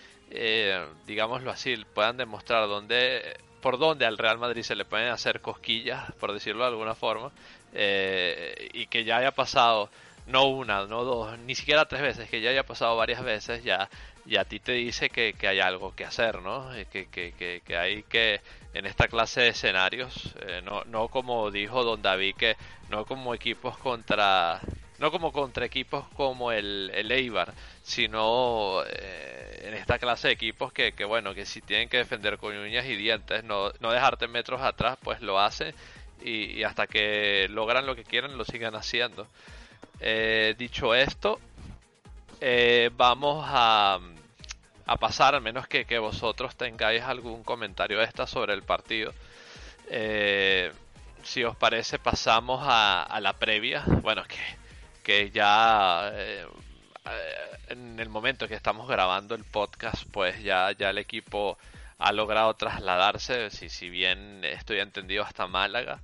[1.07, 6.13] digámoslo así, puedan demostrar dónde por donde al Real Madrid se le pueden hacer cosquillas,
[6.21, 7.31] por decirlo de alguna forma,
[7.73, 9.89] eh, y que ya haya pasado
[10.27, 13.89] no una, no dos, ni siquiera tres veces, que ya haya pasado varias veces, ya,
[14.25, 16.71] ya a ti te dice que, hay algo que hacer, ¿no?
[16.91, 17.33] Que, que,
[17.65, 18.41] que, hay que,
[18.75, 22.57] en esta clase de escenarios, eh, no, no como dijo Don David, que
[22.89, 24.61] no como equipos contra
[24.99, 27.53] no como contra equipos como el, el Eibar,
[27.83, 32.39] sino eh, en esta clase de equipos que, que, bueno, que si tienen que defender
[32.39, 35.75] con uñas y dientes, no, no dejarte metros atrás, pues lo hacen
[36.25, 39.27] y, hasta que logran lo que quieren lo sigan haciendo.
[40.03, 41.39] Eh, dicho esto,
[42.41, 44.01] eh, vamos a,
[44.87, 49.15] a, pasar, al menos que, que, vosotros tengáis algún comentario esta sobre el partido.
[51.23, 53.85] si os parece, pasamos a, a la previa.
[54.03, 54.63] Bueno, que
[55.03, 56.47] que ya eh,
[57.69, 61.59] en el momento que estamos grabando el podcast, pues ya, ya el equipo
[61.99, 66.01] ha logrado trasladarse, si, si bien estoy entendido, hasta Málaga.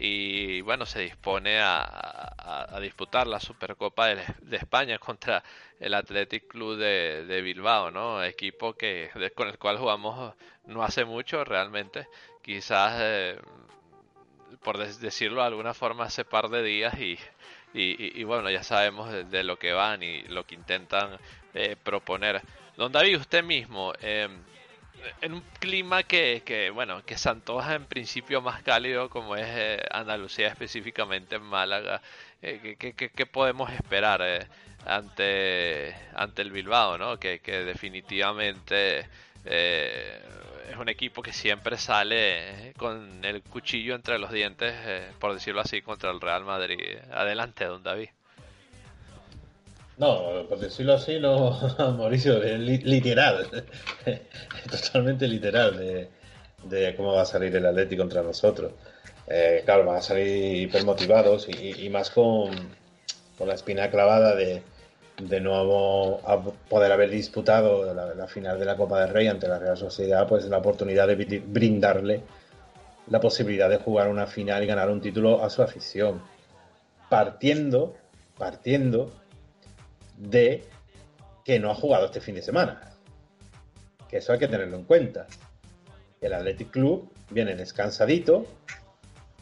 [0.00, 5.42] Y bueno, se dispone a, disputar la Supercopa de, España contra
[5.80, 8.22] el Athletic Club de, Bilbao, ¿no?
[8.22, 10.34] Equipo que con el cual jugamos
[10.66, 12.06] no hace mucho realmente.
[12.42, 13.40] Quizás, eh,
[14.62, 17.18] por decirlo de alguna forma, hace par de días y
[17.74, 21.18] y, bueno, ya sabemos de, lo que van y lo que intentan
[21.54, 22.42] eh, proponer.
[22.76, 24.42] Don David, usted mismo, em,
[25.20, 29.46] en un clima que, que, bueno, que se antoja en principio más cálido como es
[29.48, 32.02] eh, Andalucía, específicamente en Málaga,
[32.42, 34.48] eh, ¿qué, podemos esperar
[34.86, 37.18] ante, ante el Bilbao, ¿no?
[37.18, 39.08] que, que definitivamente
[40.68, 45.60] es un equipo que siempre sale con el cuchillo entre los dientes, eh, por decirlo
[45.60, 46.98] así, contra el Real Madrid.
[47.10, 48.10] Adelante, don David.
[49.98, 51.50] No, por decirlo así, no,
[51.98, 53.46] Mauricio, literal,
[54.70, 56.08] totalmente literal
[56.68, 58.72] de, cómo va a salir el Atlético contra nosotros.
[59.26, 62.50] Eh, claro, van a salir hipermotivados y, y más con,
[63.36, 64.62] con la espina clavada de,
[65.20, 65.38] de
[66.26, 66.38] a
[66.68, 70.44] poder haber disputado la, final de la Copa del Rey ante la Real Sociedad, pues
[70.44, 72.22] la oportunidad de brindarle
[73.08, 76.22] la posibilidad de jugar una final y ganar un título a su afición.
[77.08, 77.96] Partiendo,
[78.36, 79.10] partiendo
[80.18, 80.64] de
[81.44, 82.94] que no ha jugado este fin de semana.
[84.08, 85.26] Que eso hay que tenerlo en cuenta.
[86.20, 88.46] El Athletic Club viene descansadito,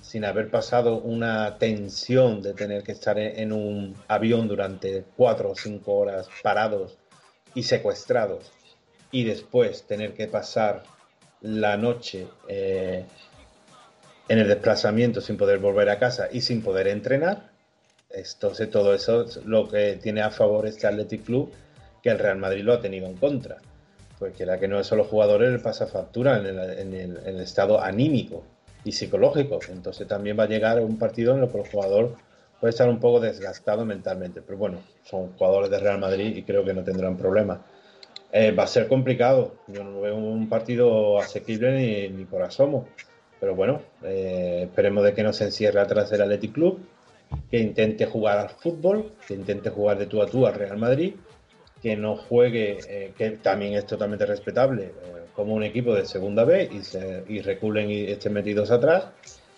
[0.00, 5.54] sin haber pasado una tensión de tener que estar en un avión durante cuatro o
[5.54, 6.98] cinco horas parados
[7.54, 8.52] y secuestrados
[9.10, 10.82] y después tener que pasar
[11.40, 13.04] la noche eh,
[14.28, 17.55] en el desplazamiento sin poder volver a casa y sin poder entrenar.
[18.16, 21.52] Entonces todo eso es lo que tiene a favor este Athletic Club
[22.02, 23.56] que el Real Madrid lo ha tenido en contra.
[24.18, 28.42] Porque la que no es solo jugadores le pasa factura en el estado anímico
[28.84, 29.58] y psicológico.
[29.68, 32.14] Entonces también va a llegar un partido en el que el jugador
[32.60, 34.40] puede estar un poco desgastado mentalmente.
[34.40, 37.58] Pero bueno, son jugadores de Real Madrid y creo que no tendrán problemas.
[38.32, 39.54] Eh, va a ser complicado.
[39.66, 42.88] Yo no veo un partido asequible ni, por asomo.
[43.38, 46.80] Pero bueno, eh, esperemos de que no se encierre atrás del Athletic Club,
[47.50, 51.14] que intente jugar al fútbol, que intente jugar de tú a tú al Real Madrid,
[51.82, 54.92] que no juegue, eh, que también es totalmente respetable,
[55.34, 59.08] como un equipo de segunda B y, se, y reculen y estén metidos atrás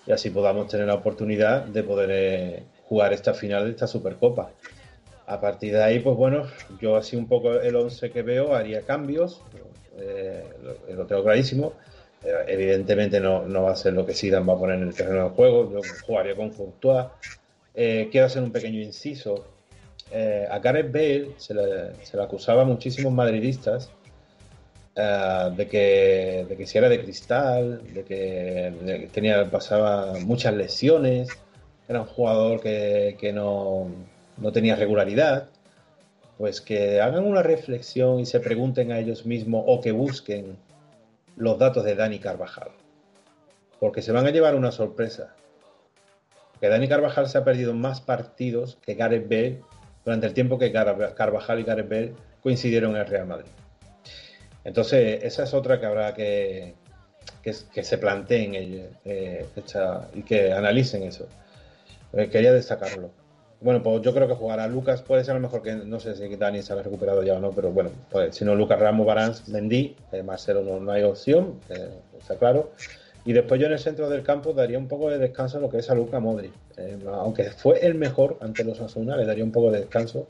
[0.09, 4.51] y así podamos tener la oportunidad de poder eh, jugar esta final de esta Supercopa.
[5.27, 6.47] A partir de ahí, pues bueno,
[6.81, 9.43] yo así un poco el 11 que veo haría cambios,
[9.99, 10.43] eh,
[10.97, 11.75] lo, tengo clarísimo.
[12.25, 14.95] Eh, evidentemente no, no, va a ser lo que Sidan va a poner en el
[14.95, 17.09] terreno de juego, yo jugaría con Courtois.
[18.11, 19.45] Quiero hacer un pequeño inciso.
[20.51, 23.91] a Gareth Bale se le, acusaba a muchísimos madridistas
[25.01, 31.29] eh, de, que, de que si era de cristal, de que tenía, pasaba muchas lesiones,
[31.89, 33.87] era un jugador que, que no,
[34.39, 35.51] no tenía regularidad,
[36.37, 40.57] pues que hagan una reflexión y se pregunten a ellos mismos o que busquen
[41.37, 42.71] los datos de Dani Carvajal.
[43.79, 45.33] Porque se van a llevar una sorpresa.
[46.61, 49.61] Que Dani Carvajal se ha perdido más partidos que Gareth Bale
[50.05, 53.51] durante el tiempo que Carvajal y Gareth Bale coincidieron en el Real Madrid.
[54.65, 56.75] Entonces, esa es otra que habrá que,
[57.43, 58.55] que, se planteen
[59.05, 59.47] eh,
[60.15, 61.27] y que analicen eso.
[62.13, 63.11] Eh, quería destacarlo.
[63.61, 66.15] Bueno, pues yo creo que jugará Lucas, puede ser a lo mejor que no sé
[66.15, 69.05] si Dani se ha recuperado ya o no, pero bueno, pues, si no Lucas Ramos,
[69.05, 71.91] Barán, Mendy, eh, Marcelo no, hay opción, eh,
[72.21, 72.71] está claro.
[73.29, 75.69] Y después yo en el centro del campo daría un poco de descanso a lo
[75.69, 76.51] que es a Luca Modri.
[76.79, 80.27] Eh, aunque fue el mejor ante los Asuna, le daría un poco de descanso.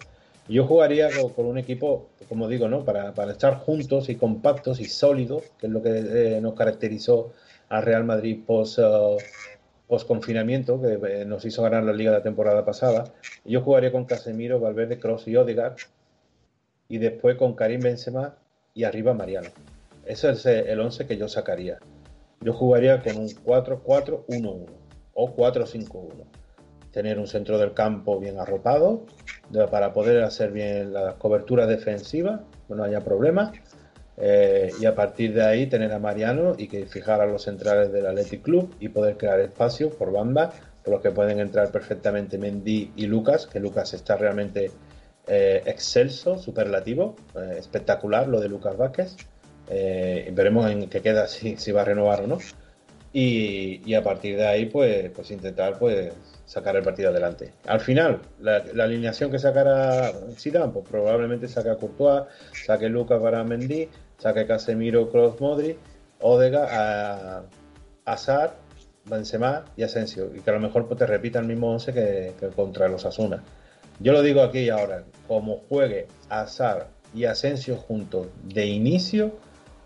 [0.49, 2.85] Yo jugaría con, un equipo, como digo, ¿no?
[2.85, 7.33] Para, para, estar juntos y compactos y sólidos, que es lo que nos caracterizó
[7.69, 8.81] al Real Madrid post,
[9.87, 13.05] post-confinamiento que eh, nos hizo ganar la liga la temporada pasada.
[13.45, 15.77] Yo jugaría con Casemiro, Valverde, Cross y Odegaard.
[16.89, 18.35] Y después con Karim Benzema
[18.75, 19.51] y arriba Mariano.
[20.05, 21.79] Ese es el 11 que yo sacaría.
[22.41, 24.67] Yo jugaría con un 4-4-1-1
[25.15, 26.11] o 4-5-1.
[26.93, 29.05] Tener un centro del campo bien arropado
[29.71, 33.53] para poder hacer bien la cobertura defensiva, no haya problema
[34.21, 37.93] eh, y a partir de ahí tener a Mariano y que fijar a los centrales
[37.93, 42.37] del Athletic Club y poder crear espacio por banda, por los que pueden entrar perfectamente
[42.37, 44.73] Mendy y Lucas, que Lucas está realmente
[45.29, 49.17] eh, excelso, superlativo, eh, espectacular lo de Lucas Vázquez.
[49.69, 52.39] Veremos en qué queda si, va a renovar o no.
[53.13, 56.13] Y, a partir de ahí, pues, pues intentar pues
[56.45, 57.53] sacar el partido adelante.
[57.67, 63.45] Al final, la, alineación que sacará Zidane, pues probablemente saque a Courtois, saque Lucas para
[63.45, 63.89] Mendy,
[64.19, 65.77] saque Casemiro, Kroos, Modri,
[66.21, 67.43] Odega, a
[68.05, 68.57] Azar,
[69.05, 70.31] Benzema y Asensio.
[70.35, 73.43] Y que a lo mejor pues, te repita el mismo 11 que, contra los Asuna.
[74.01, 79.33] Yo lo digo aquí y ahora, como juegue Azar y Asensio juntos de inicio,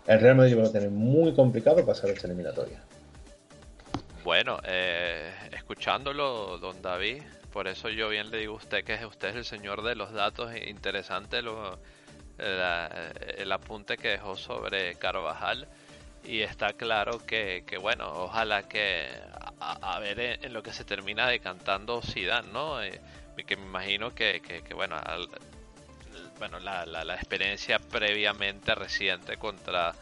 [0.07, 2.83] el Real Madrid va a tener muy complicado pasar esta eliminatoria.
[4.23, 9.29] Bueno, eh, escuchándolo, don David, por eso yo bien le digo a usted que usted
[9.29, 11.77] es el señor de los datos, interesante lo,
[12.37, 15.67] el apunte que dejó sobre Carvajal
[16.23, 19.07] y está claro que, que bueno, ojalá que
[19.59, 22.81] a, ver en, lo que se termina decantando Zidane, ¿no?
[22.81, 22.99] Eh,
[23.45, 24.95] que me imagino que, que, bueno,
[26.43, 29.93] bueno la, la, experiencia previamente reciente contra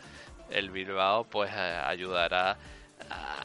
[0.49, 2.57] el Bilbao pues eh, ayudará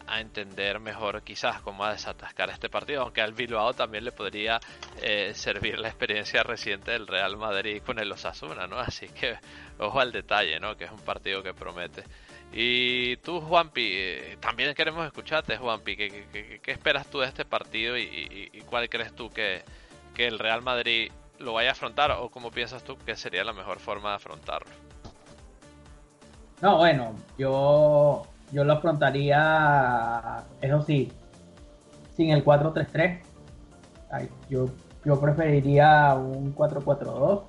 [0.06, 4.58] a, entender mejor quizás cómo desatascar este partido, aunque al Bilbao también le podría
[5.02, 8.78] eh, servir la experiencia reciente del Real Madrid con el Osasuna, ¿no?
[8.78, 9.36] Así que
[9.78, 10.74] ojo al detalle, ¿no?
[10.74, 12.02] Que es un partido que promete.
[12.50, 15.96] Y tú, Juanpi, eh, también queremos escucharte, Juanpi.
[15.96, 19.62] ¿Qué, qué, esperas tú de este partido y, cuál crees tú que,
[20.14, 23.52] que, el Real Madrid lo vaya a afrontar o cómo piensas tú que sería la
[23.52, 24.70] mejor forma de afrontarlo?
[26.62, 31.12] No, bueno, yo yo lo afrontaría, eso sí,
[32.16, 33.20] sin el 4-3-3.
[34.48, 34.66] Yo,
[35.04, 37.42] yo preferiría un 4-4-2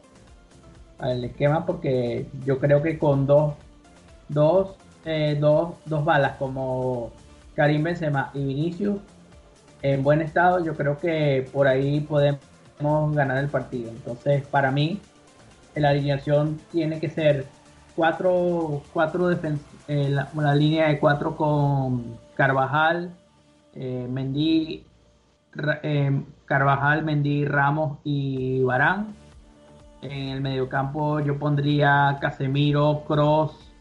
[0.99, 3.53] al esquema porque yo creo que con dos,
[4.27, 4.75] dos,
[5.05, 7.11] eh, dos, dos balas como
[7.55, 8.99] Karim Benzema y Vinicius
[9.83, 12.41] en buen estado, yo creo que por ahí podemos
[12.79, 13.89] ganar el partido.
[13.89, 14.99] Entonces, para mí,
[15.75, 17.45] la alineación tiene que ser
[17.95, 23.11] cuatro, cuatro eh, la, línea de cuatro con Carvajal,
[23.73, 24.85] eh, Mendy,
[25.83, 29.15] eh, Carvajal, Mendy, Ramos y Barán.
[30.01, 33.73] En el mediocampo yo pondría Casemiro, Cross,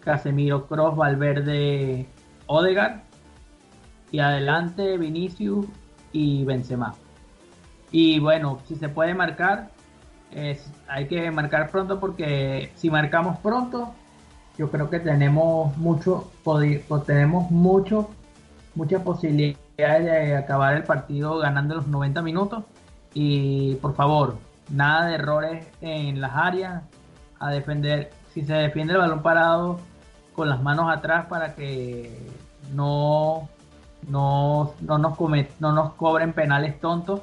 [0.00, 2.06] Casemiro, Cross, Valverde,
[2.46, 3.02] Odegar.
[4.10, 5.66] Y adelante Vinicius
[6.12, 6.94] y Benzema.
[7.96, 9.68] Y bueno, si se puede marcar,
[10.88, 13.94] hay que marcar pronto porque si marcamos pronto,
[14.58, 16.28] yo creo que tenemos mucho,
[17.06, 18.10] tenemos mucho,
[18.74, 22.64] muchas posibilidades de acabar el partido ganando los 90 minutos.
[23.14, 24.38] Y por favor,
[24.70, 26.82] nada de errores en las áreas,
[27.38, 29.78] a defender, si se defiende el balón parado
[30.34, 32.28] con las manos atrás para que
[32.72, 33.48] no,
[34.08, 35.16] no, no, nos,
[35.60, 37.20] no nos cobren penales tontos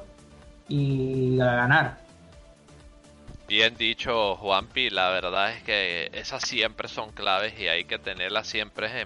[0.68, 1.98] y a ganar.
[3.48, 8.46] Bien dicho, Juanpi, la verdad es que esas siempre son claves y hay que tenerlas
[8.46, 9.04] siempre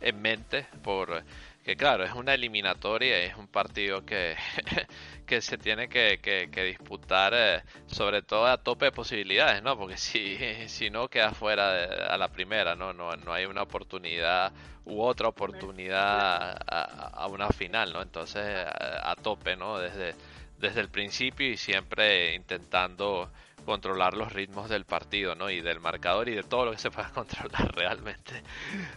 [0.00, 1.22] en, mente por
[1.62, 4.36] que claro, es una eliminatoria, es un partido que,
[5.26, 9.78] que se tiene que, que, disputar eh, sobre todo a tope de posibilidades, ¿no?
[9.78, 10.36] Porque si,
[10.68, 12.92] si no queda fuera a la primera, ¿no?
[12.92, 13.12] ¿no?
[13.16, 14.52] No hay una oportunidad
[14.84, 18.02] u otra oportunidad a, una final, ¿no?
[18.02, 19.78] Entonces a, tope, ¿no?
[19.78, 20.14] Desde,
[20.58, 23.30] desde el principio y siempre intentando
[23.64, 25.50] controlar los ritmos del partido, ¿no?
[25.50, 28.42] Y del marcador y de todo lo que se pueda controlar realmente.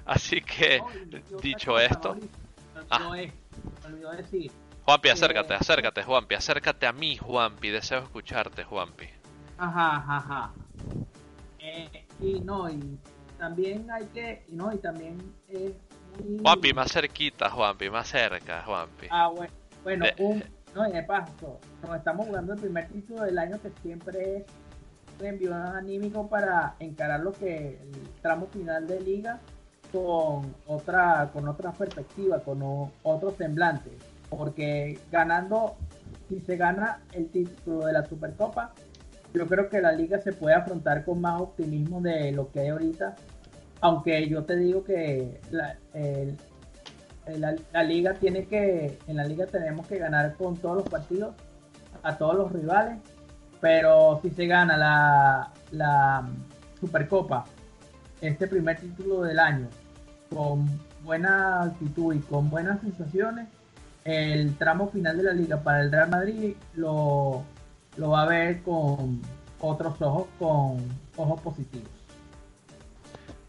[0.06, 0.82] Así que,
[1.42, 2.18] dicho esto...
[2.90, 3.12] Ah.
[4.16, 4.52] decir.
[4.86, 9.08] Juanpi, acércate, acércate, Juanpi, acércate a mí, Juanpi, deseo escucharte, Juanpi.
[9.58, 10.54] Ajá, ajá, ajá.
[11.60, 12.98] Eh, y no, y
[13.38, 15.18] también hay que, y no, y también
[15.50, 15.74] es
[16.24, 16.40] muy...
[16.40, 19.08] Juanpi, más cerquita, Juanpi, más cerca, Juanpi.
[19.10, 19.52] Ah, bueno,
[19.84, 20.44] bueno, un,
[20.78, 24.46] no, y de paso, nos estamos jugando el primer título del año que siempre es
[25.20, 29.40] envío anímico para encarar lo que el tramo final de liga
[29.92, 32.62] con otra, con otra perspectiva, con
[33.02, 33.90] otro semblante.
[34.30, 35.78] Porque ganando,
[36.30, 38.74] si se gana el título de la Supercopa,
[39.34, 42.68] yo creo que la liga se puede afrontar con más optimismo de lo que hay
[42.68, 43.16] ahorita.
[43.82, 45.78] Aunque yo te digo que la,
[47.36, 51.36] la, liga tiene que, en la liga tenemos que ganar con todos los partidos,
[52.04, 53.00] a todos los rivales.
[53.60, 56.28] Pero si se gana la, la
[56.80, 57.46] Supercopa
[58.22, 59.68] este primer título del año
[60.34, 60.66] con
[61.04, 63.48] buena actitud y con buenas sensaciones,
[64.04, 67.44] el tramo final de la liga para el Real Madrid lo,
[67.98, 69.22] lo va a ver con
[69.60, 70.78] otros ojos, con
[71.18, 71.90] ojos positivos.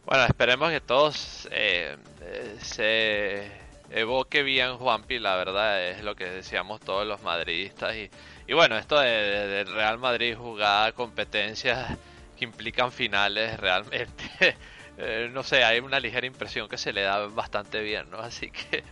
[0.07, 3.58] Bueno, esperemos que todos eh, eh, se
[3.91, 7.95] evoque bien Juanpi, la verdad es lo que decíamos todos los madridistas.
[7.97, 11.97] Y, bueno, esto de, Real Madrid jugar competencias
[12.37, 14.25] que implican finales realmente,
[14.99, 18.19] eh, no sé, hay una ligera impresión que se le da bastante bien, ¿no?
[18.19, 18.85] Así que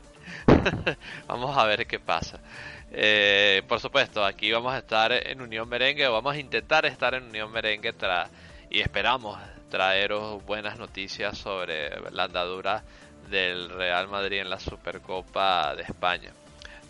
[1.26, 2.40] vamos a ver qué pasa.
[2.90, 7.14] Eh, por supuesto, aquí vamos a estar en Unión Merengue, o vamos a intentar estar
[7.14, 7.94] en Unión Merengue
[8.70, 9.38] y esperamos
[9.70, 12.84] traeros buenas noticias sobre la andadura
[13.28, 16.32] del Real Madrid en la Supercopa de España.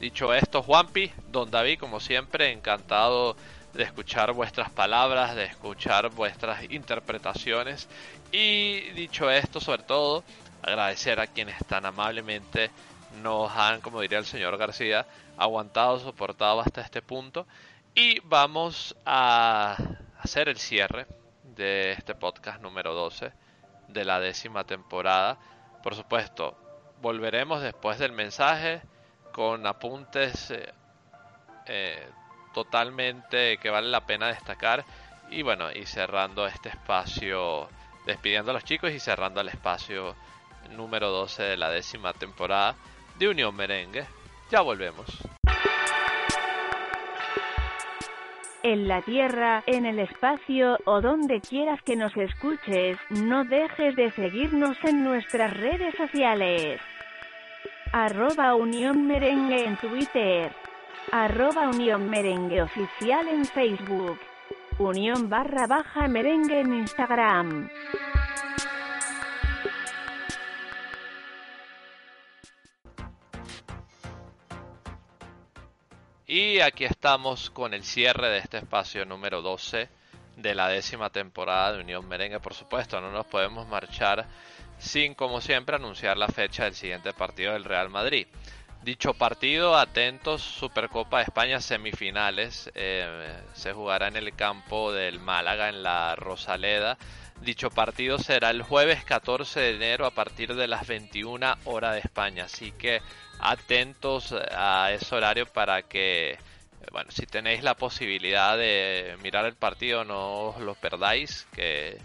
[0.00, 3.36] Dicho esto, Juanpi, don David, como siempre, encantado
[3.72, 7.88] de escuchar vuestras palabras, de escuchar vuestras interpretaciones
[8.32, 10.24] y dicho esto, sobre todo,
[10.62, 12.70] agradecer a quienes tan amablemente
[13.22, 15.06] nos han, como diría el señor García,
[15.36, 17.46] aguantado, soportado hasta este punto.
[17.94, 19.76] Y vamos a
[20.20, 21.06] hacer el cierre
[21.56, 23.32] de este podcast número 12
[23.88, 25.38] de la décima temporada.
[25.86, 26.58] Por supuesto,
[27.00, 28.82] volveremos después del mensaje
[29.30, 30.72] con apuntes eh,
[31.66, 32.08] eh,
[32.52, 34.84] totalmente que vale la pena destacar.
[35.30, 37.68] Y bueno, y cerrando este espacio,
[38.04, 40.16] despidiendo a los chicos y cerrando el espacio
[40.70, 42.74] número 12 de la décima temporada
[43.16, 44.08] de Unión Merengue.
[44.50, 45.06] Ya volvemos.
[48.68, 54.10] En la tierra, en el espacio o donde quieras que nos escuches, no dejes de
[54.10, 56.80] seguirnos en nuestras redes sociales.
[57.92, 60.50] Arroba Unión Merengue en Twitter.
[61.12, 64.18] Arroba Unión Merengue Oficial en Facebook.
[64.80, 67.70] Unión barra baja merengue en Instagram.
[76.28, 79.88] Y aquí estamos con el cierre de este espacio número 12
[80.34, 82.40] de la décima temporada de Unión Merengue.
[82.40, 84.26] Por supuesto, no nos podemos marchar
[84.76, 88.26] sin, como siempre, anunciar la fecha del siguiente partido del Real Madrid.
[88.82, 95.68] Dicho partido, atentos, Supercopa de España semifinales, eh, se jugará en el campo del Málaga,
[95.68, 96.98] en la Rosaleda.
[97.42, 102.00] Dicho partido será el jueves 14 de enero a partir de las 21 horas de
[102.00, 103.00] España, así que
[103.38, 106.38] atentos a ese horario para que,
[106.90, 111.98] bueno, si tenéis la posibilidad de mirar el partido, no os lo perdáis, que,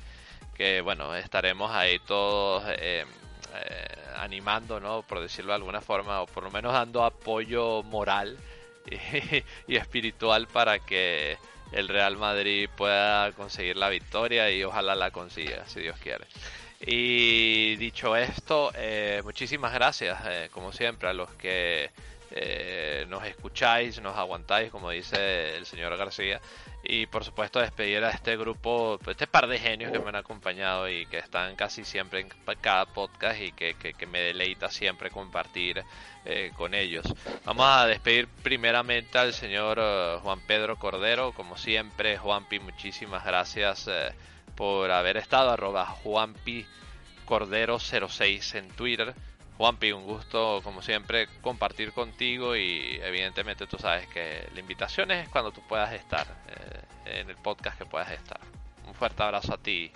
[0.53, 3.05] que bueno, estaremos ahí todos eh,
[3.53, 3.85] eh,
[4.17, 5.01] animando, ¿no?
[5.01, 8.37] Por decirlo de alguna forma, o por lo menos dando apoyo moral
[9.67, 11.37] y espiritual para que
[11.71, 16.25] el Real Madrid pueda conseguir la victoria y ojalá la consiga, si Dios quiere.
[16.83, 21.91] Y dicho esto, eh, muchísimas gracias, eh, como siempre, a los que
[22.31, 26.41] eh, nos escucháis, nos aguantáis, como dice el señor García.
[26.83, 30.89] Y por supuesto despedir a este grupo, este par de genios que me han acompañado
[30.89, 32.29] y que están casi siempre en
[32.59, 35.83] cada podcast y que, que, me deleita siempre compartir
[36.57, 37.05] con ellos.
[37.45, 39.79] Vamos a despedir primeramente al señor
[40.21, 43.89] Juan Pedro Cordero, como siempre, Juanpi, muchísimas gracias
[44.55, 46.65] por haber estado, arroba Juanpi
[47.25, 49.15] Cordero 06 en Twitter,
[49.61, 55.29] Juanpi, un gusto como siempre compartir contigo y evidentemente tú sabes que la invitación es
[55.29, 58.39] cuando tú puedas estar, eh, en el podcast que puedas estar.
[58.87, 59.91] Un fuerte abrazo a ti,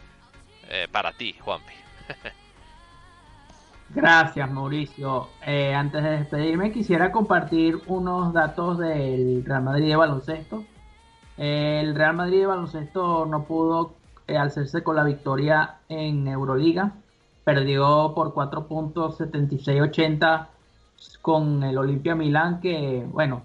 [0.69, 1.73] eh, para ti, Juanpi.
[3.89, 5.29] Gracias, Mauricio.
[5.43, 10.63] Eh, antes de despedirme, quisiera compartir unos datos del Real Madrid de baloncesto.
[11.37, 13.95] El Real Madrid de baloncesto no pudo
[14.27, 16.93] hacerse con la victoria en Euroliga
[17.45, 20.47] perdió por 4 puntos 76-80
[21.21, 23.43] con el Olimpia Milán, que bueno,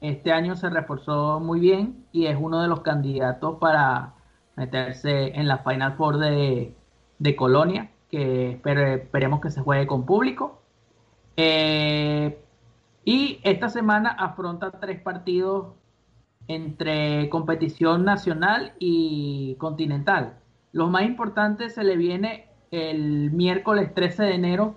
[0.00, 4.14] este año se reforzó muy bien y es uno de los candidatos para
[4.56, 6.74] meterse en la Final Four de,
[7.36, 10.62] Colonia, que esperemos que se juegue con público.
[11.36, 12.42] Eh,
[13.04, 15.74] y esta semana afronta tres partidos
[16.48, 20.38] entre competición nacional y continental.
[20.72, 24.74] Los más importantes se le viene el miércoles 13 de enero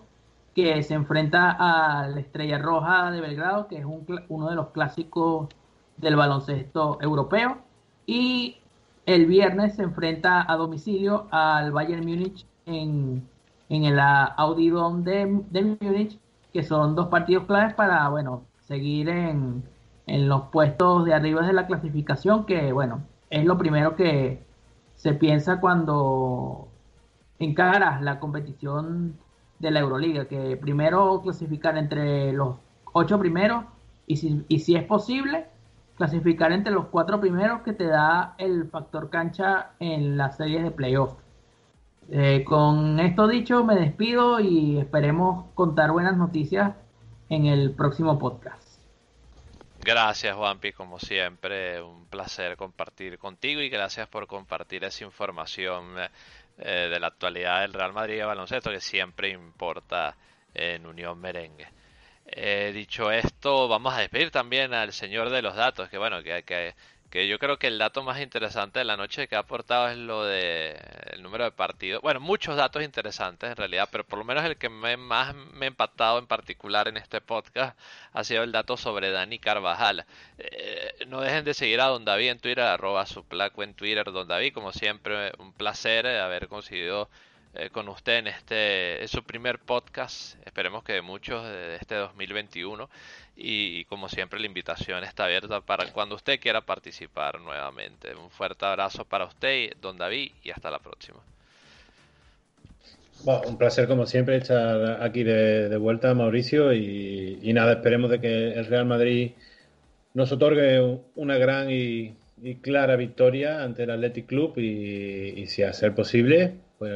[0.53, 3.85] que se enfrenta a la Estrella Roja de Belgrado, que es
[4.29, 5.49] uno de los clásicos
[5.97, 7.57] del baloncesto europeo.
[8.05, 8.57] Y
[9.05, 13.27] el viernes se enfrenta a domicilio al Bayern Múnich en,
[13.69, 16.19] en el Audi de, de Múnich,
[16.53, 19.63] que son dos partidos claves para, bueno, seguir en,
[20.07, 24.43] en los puestos de arriba de la clasificación, que, bueno, es lo primero que
[24.95, 26.69] se piensa cuando
[27.39, 29.17] encaras la competición
[29.59, 32.57] de la Euroliga, que primero clasificar entre los
[32.93, 33.65] ocho primeros
[34.07, 35.47] y si, y si es posible,
[35.95, 40.71] clasificar entre los cuatro primeros que te da el factor cancha en las series de
[40.71, 41.13] playoff.
[42.11, 46.73] Eh, con esto dicho, me despido y esperemos contar buenas noticias
[47.29, 48.79] en el próximo podcast.
[49.83, 55.85] Gracias Juanpi, como siempre, un placer compartir contigo y gracias por compartir esa información
[56.57, 60.15] eh, de la actualidad del Real Madrid de baloncesto que siempre importa
[60.53, 61.67] en Unión Merengue.
[62.27, 66.43] Eh, dicho esto, vamos a despedir también al señor de los datos, que bueno, que,
[66.43, 66.73] que,
[67.15, 69.95] que yo creo que el dato más interesante de la noche que ha aportado es
[69.95, 70.77] lo de
[71.13, 72.01] el número de partidos.
[72.01, 75.65] Bueno, muchos datos interesantes en realidad, pero por lo menos el que me, más me
[75.65, 77.79] ha impactado en particular en este podcast
[78.11, 80.05] ha sido el dato sobre Dani Carvajal.
[80.39, 84.11] Eh, no dejen de seguir a Don David en Twitter, arroba su placo en Twitter,
[84.11, 87.09] Don David, como siempre, un placer haber conseguido
[87.57, 91.95] eh, con usted en este es su primer podcast, esperemos que de muchos de este
[91.95, 92.89] 2021
[93.37, 98.13] y, como siempre la invitación está abierta para cuando usted quiera participar nuevamente.
[98.15, 101.19] Un fuerte abrazo para usted, don David, y hasta la próxima.
[103.25, 108.65] un placer como siempre estar aquí de, vuelta, Mauricio, y, nada, esperemos de que el
[108.65, 109.31] Real Madrid
[110.13, 112.15] nos otorgue una gran y,
[112.61, 116.93] clara victoria ante el Athletic Club y, y si a ser posible pues,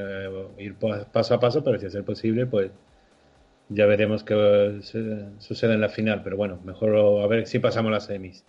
[0.58, 2.72] ir paso a paso, pero si es posible, pues
[3.70, 4.80] ya veremos qué
[5.40, 6.22] sucede en la final.
[6.24, 8.44] Pero bueno, mejor a ver si pasamos las semis.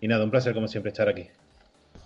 [0.00, 1.28] Y nada, un placer como siempre estar aquí.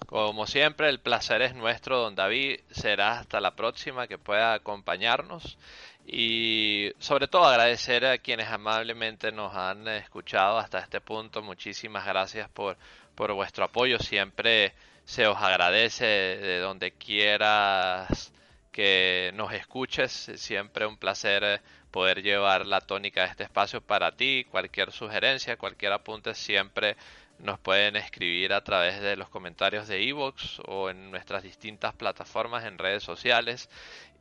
[0.06, 2.60] Como siempre, el placer es nuestro, don David.
[2.70, 5.58] Será hasta la próxima que pueda acompañarnos.
[6.06, 11.42] Y sobre todo agradecer a quienes amablemente nos han escuchado hasta este punto.
[11.42, 12.76] Muchísimas gracias por,
[13.14, 13.98] por vuestro apoyo.
[13.98, 18.32] Siempre se os agradece de donde quieras
[18.72, 20.10] que nos escuches.
[20.36, 21.60] Siempre un placer eh,
[21.90, 24.44] poder llevar la tónica de este espacio para ti.
[24.50, 26.96] Cualquier sugerencia, cualquier apunte, siempre
[27.38, 32.64] nos pueden escribir a través de los comentarios de Evox o en nuestras distintas plataformas
[32.64, 33.68] en redes sociales.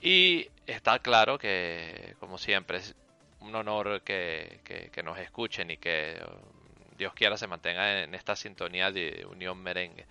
[0.02, 2.96] Y está claro que, como siempre, es
[3.40, 6.20] un honor que, que, nos escuchen y que
[7.04, 10.06] Dios quiera se mantenga en esta sintonía de Unión Merengue.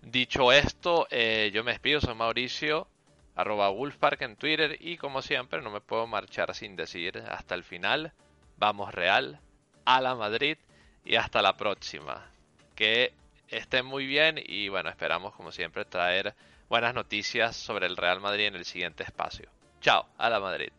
[0.00, 2.88] Dicho esto, eh, yo me despido, soy Mauricio
[3.36, 7.62] arroba Wolfpark en Twitter y como siempre no me puedo marchar sin decir hasta el
[7.62, 8.12] final,
[8.56, 9.38] vamos Real,
[9.84, 10.58] a la Madrid
[11.04, 12.28] y hasta la próxima.
[12.74, 13.14] Que
[13.46, 16.34] estén muy bien y bueno, esperamos como siempre traer
[16.68, 19.48] buenas noticias sobre el Real Madrid en el siguiente espacio.
[19.80, 20.72] Chao, a la Madrid.